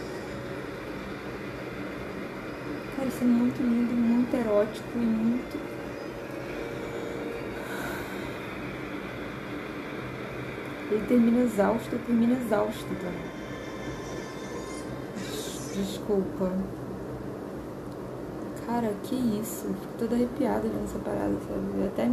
Cara, 2.97 3.09
isso 3.09 3.23
é 3.23 3.27
muito 3.27 3.63
lindo, 3.63 3.95
muito 3.95 4.35
erótico 4.35 4.89
e 4.97 4.99
muito. 4.99 5.70
Ele 10.91 11.07
termina 11.07 11.43
exausto, 11.43 11.99
termina 12.07 12.35
exausto 12.35 12.87
também. 12.97 13.41
Desculpa. 15.75 16.53
Cara, 18.67 18.93
que 19.05 19.15
isso? 19.15 19.67
Fico 19.67 19.95
toda 19.99 20.15
arrepiada 20.17 20.63
vendo 20.63 20.85
essa 20.85 20.99
parada, 20.99 21.35
sabe? 21.47 21.81
Eu 21.81 21.87
até 21.87 22.11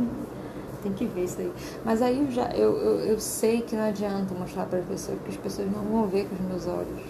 tem 0.84 0.94
que 0.94 1.06
ver 1.06 1.24
isso 1.24 1.42
aí. 1.42 1.52
Mas 1.84 2.02
aí 2.02 2.20
eu 2.20 2.32
já 2.32 2.50
eu, 2.52 2.78
eu, 2.78 3.00
eu 3.00 3.20
sei 3.20 3.62
que 3.62 3.76
não 3.76 3.84
adianta 3.84 4.34
mostrar 4.36 4.66
para 4.66 4.80
as 4.80 4.86
pessoas, 4.86 5.18
porque 5.18 5.32
as 5.32 5.38
pessoas 5.38 5.72
não 5.72 5.82
vão 5.84 6.08
ver 6.08 6.28
com 6.28 6.36
os 6.36 6.42
meus 6.42 6.68
olhos. 6.68 7.04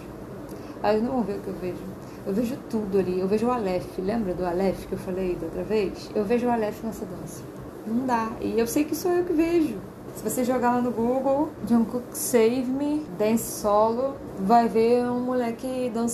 Elas 0.82 1.02
não 1.02 1.12
vão 1.12 1.22
ver 1.22 1.38
o 1.38 1.40
que 1.40 1.48
eu 1.48 1.54
vejo. 1.54 1.82
Eu 2.26 2.32
vejo 2.32 2.56
tudo 2.70 2.98
ali. 2.98 3.20
Eu 3.20 3.28
vejo 3.28 3.46
o 3.46 3.50
Aleph. 3.50 3.98
Lembra 3.98 4.32
do 4.32 4.44
Aleph 4.44 4.86
que 4.86 4.92
eu 4.92 4.98
falei 4.98 5.34
da 5.34 5.46
outra 5.46 5.62
vez? 5.62 6.10
Eu 6.14 6.24
vejo 6.24 6.46
o 6.46 6.50
Aleph 6.50 6.82
nessa 6.82 7.04
dança. 7.04 7.42
Não 7.86 8.06
dá. 8.06 8.32
E 8.40 8.58
eu 8.58 8.66
sei 8.66 8.84
que 8.84 8.94
sou 8.94 9.12
eu 9.12 9.24
que 9.24 9.32
vejo. 9.32 9.76
Se 10.18 10.28
você 10.28 10.42
jogar 10.42 10.74
lá 10.74 10.80
no 10.82 10.90
Google, 10.90 11.48
Jungkook 11.64 12.06
Save 12.10 12.64
Me, 12.64 13.06
Dance 13.16 13.60
Solo, 13.60 14.16
vai 14.40 14.68
ver 14.68 15.04
um 15.04 15.20
moleque 15.20 15.92
dan 15.94 16.06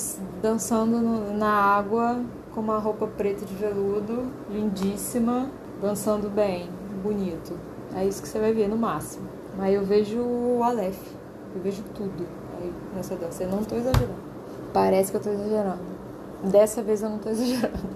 dançando 0.43 0.99
no, 0.99 1.35
na 1.35 1.49
água 1.49 2.21
com 2.53 2.61
uma 2.61 2.79
roupa 2.79 3.07
preta 3.07 3.47
de 3.47 3.55
veludo, 3.55 4.31
lindíssima, 4.51 5.51
dançando 5.81 6.29
bem, 6.29 6.69
bonito. 7.03 7.59
É 7.97 8.05
isso 8.05 8.21
que 8.21 8.29
você 8.29 8.39
vai 8.39 8.53
ver 8.53 8.69
no 8.69 8.77
máximo. 8.77 9.27
Mas 9.57 9.73
eu 9.73 9.83
vejo 9.83 10.21
o 10.21 10.63
Aleph, 10.63 11.01
eu 11.57 11.63
vejo 11.63 11.83
tudo 11.95 12.27
aí 12.61 12.71
nessa 12.95 13.17
dança. 13.17 13.45
Eu 13.45 13.53
não 13.53 13.65
tô 13.65 13.75
exagerando. 13.75 14.21
Parece 14.75 15.13
que 15.13 15.17
eu 15.17 15.23
tô 15.23 15.31
exagerando. 15.31 15.95
Dessa 16.43 16.83
vez 16.83 17.03
eu 17.03 17.09
não 17.09 17.19
tô 17.19 17.31
exagerando. 17.33 17.89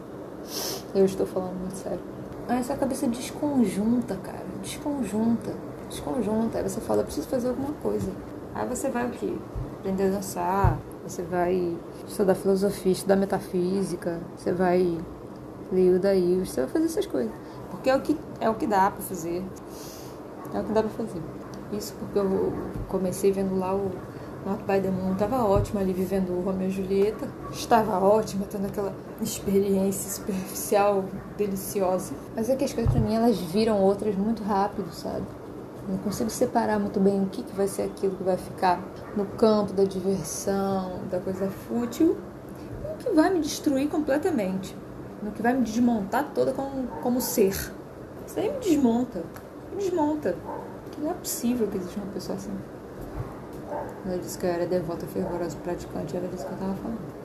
Eu 0.95 1.05
estou 1.05 1.27
falando 1.27 1.61
muito 1.61 1.77
sério. 1.77 2.01
Essa 2.49 2.75
cabeça 2.79 3.07
desconjunta, 3.07 4.17
cara. 4.17 4.47
Desconjunta 4.63 5.68
desconjunta. 5.89 6.59
Aí 6.59 6.69
você 6.69 6.81
fala, 6.81 7.03
preciso 7.03 7.29
fazer 7.29 7.49
alguma 7.49 7.73
coisa. 7.83 8.11
Aí 8.55 8.67
você 8.69 8.89
vai 8.89 9.07
o 9.07 9.11
quê? 9.11 9.35
Aprender 9.79 10.09
a 10.09 10.11
dançar, 10.11 10.79
você 11.07 11.23
vai 11.23 11.77
estudar 12.07 12.35
filosofia, 12.35 12.93
estudar 12.93 13.17
metafísica, 13.17 14.21
você 14.37 14.53
vai 14.53 14.99
ler 15.73 15.97
o 15.97 16.01
daí, 16.01 16.45
você 16.45 16.63
vai 16.63 16.71
fazer 16.71 16.87
essas 16.87 17.07
coisas. 17.07 17.33
Porque 17.71 17.91
é 17.91 17.97
o 17.97 18.01
que, 18.01 18.19
é 18.41 18.51
o 18.51 18.55
que 18.55 18.67
dá 18.67 18.91
pra 18.91 19.01
fazer. 19.03 19.45
É 20.53 20.61
o 20.61 20.65
que 20.65 20.73
dá 20.73 20.83
pra 20.83 20.91
fazer. 20.91 21.23
Isso 21.73 21.95
porque 21.99 22.19
eu 22.19 22.53
comecei 22.89 23.31
vendo 23.31 23.59
lá 23.59 23.75
o 23.75 23.91
Not 24.47 24.65
by 24.65 24.81
the 24.81 24.91
Moon. 24.91 25.15
Tava 25.15 25.45
ótima 25.45 25.81
ali 25.81 25.93
vivendo 25.93 26.31
o 26.31 26.41
Romeo 26.41 26.69
e 26.69 26.71
Julieta. 26.71 27.29
Estava 27.51 27.99
ótima, 27.99 28.47
tendo 28.47 28.67
aquela 28.67 28.95
experiência 29.21 30.11
superficial, 30.11 31.05
deliciosa. 31.37 32.15
Mas 32.35 32.49
é 32.49 32.57
que 32.57 32.65
as 32.65 32.73
coisas 32.73 32.91
pra 32.91 33.01
mim, 33.01 33.15
elas 33.15 33.37
viram 33.39 33.81
outras 33.81 34.17
muito 34.17 34.43
rápido, 34.43 34.91
sabe? 34.93 35.27
Não 35.89 35.97
consigo 35.97 36.29
separar 36.29 36.79
muito 36.79 37.01
bem 37.01 37.23
o 37.23 37.27
que, 37.27 37.43
que 37.43 37.55
vai 37.55 37.67
ser 37.67 37.83
aquilo 37.83 38.15
que 38.15 38.23
vai 38.23 38.37
ficar 38.37 38.79
no 39.17 39.25
campo 39.25 39.73
da 39.73 39.85
diversão, 39.85 41.01
da 41.11 41.19
coisa 41.19 41.49
fútil, 41.49 42.19
e 42.85 42.93
o 42.93 42.97
que 42.97 43.11
vai 43.11 43.33
me 43.33 43.41
destruir 43.41 43.89
completamente, 43.89 44.77
no 45.23 45.33
que 45.33 45.41
vai 45.41 45.55
me 45.55 45.63
desmontar 45.63 46.31
toda 46.35 46.53
como, 46.53 46.87
como 47.03 47.23
ser. 47.23 47.55
Isso 48.27 48.39
aí 48.39 48.53
me 48.53 48.59
desmonta, 48.59 49.23
me 49.73 49.79
desmonta. 49.79 50.37
Não 50.99 51.11
é 51.11 51.15
possível 51.15 51.67
que 51.69 51.79
exista 51.79 52.01
uma 52.01 52.13
pessoa 52.13 52.37
assim. 52.37 52.53
Ela 54.05 54.19
disse 54.19 54.39
que 54.39 54.45
eu 54.45 54.51
era 54.51 54.67
devota, 54.67 55.07
fervorosa, 55.07 55.57
praticante, 55.63 56.17
era 56.17 56.29
disso 56.29 56.45
que 56.45 56.53
eu 56.53 56.59
tava 56.59 56.75
falando. 56.75 57.18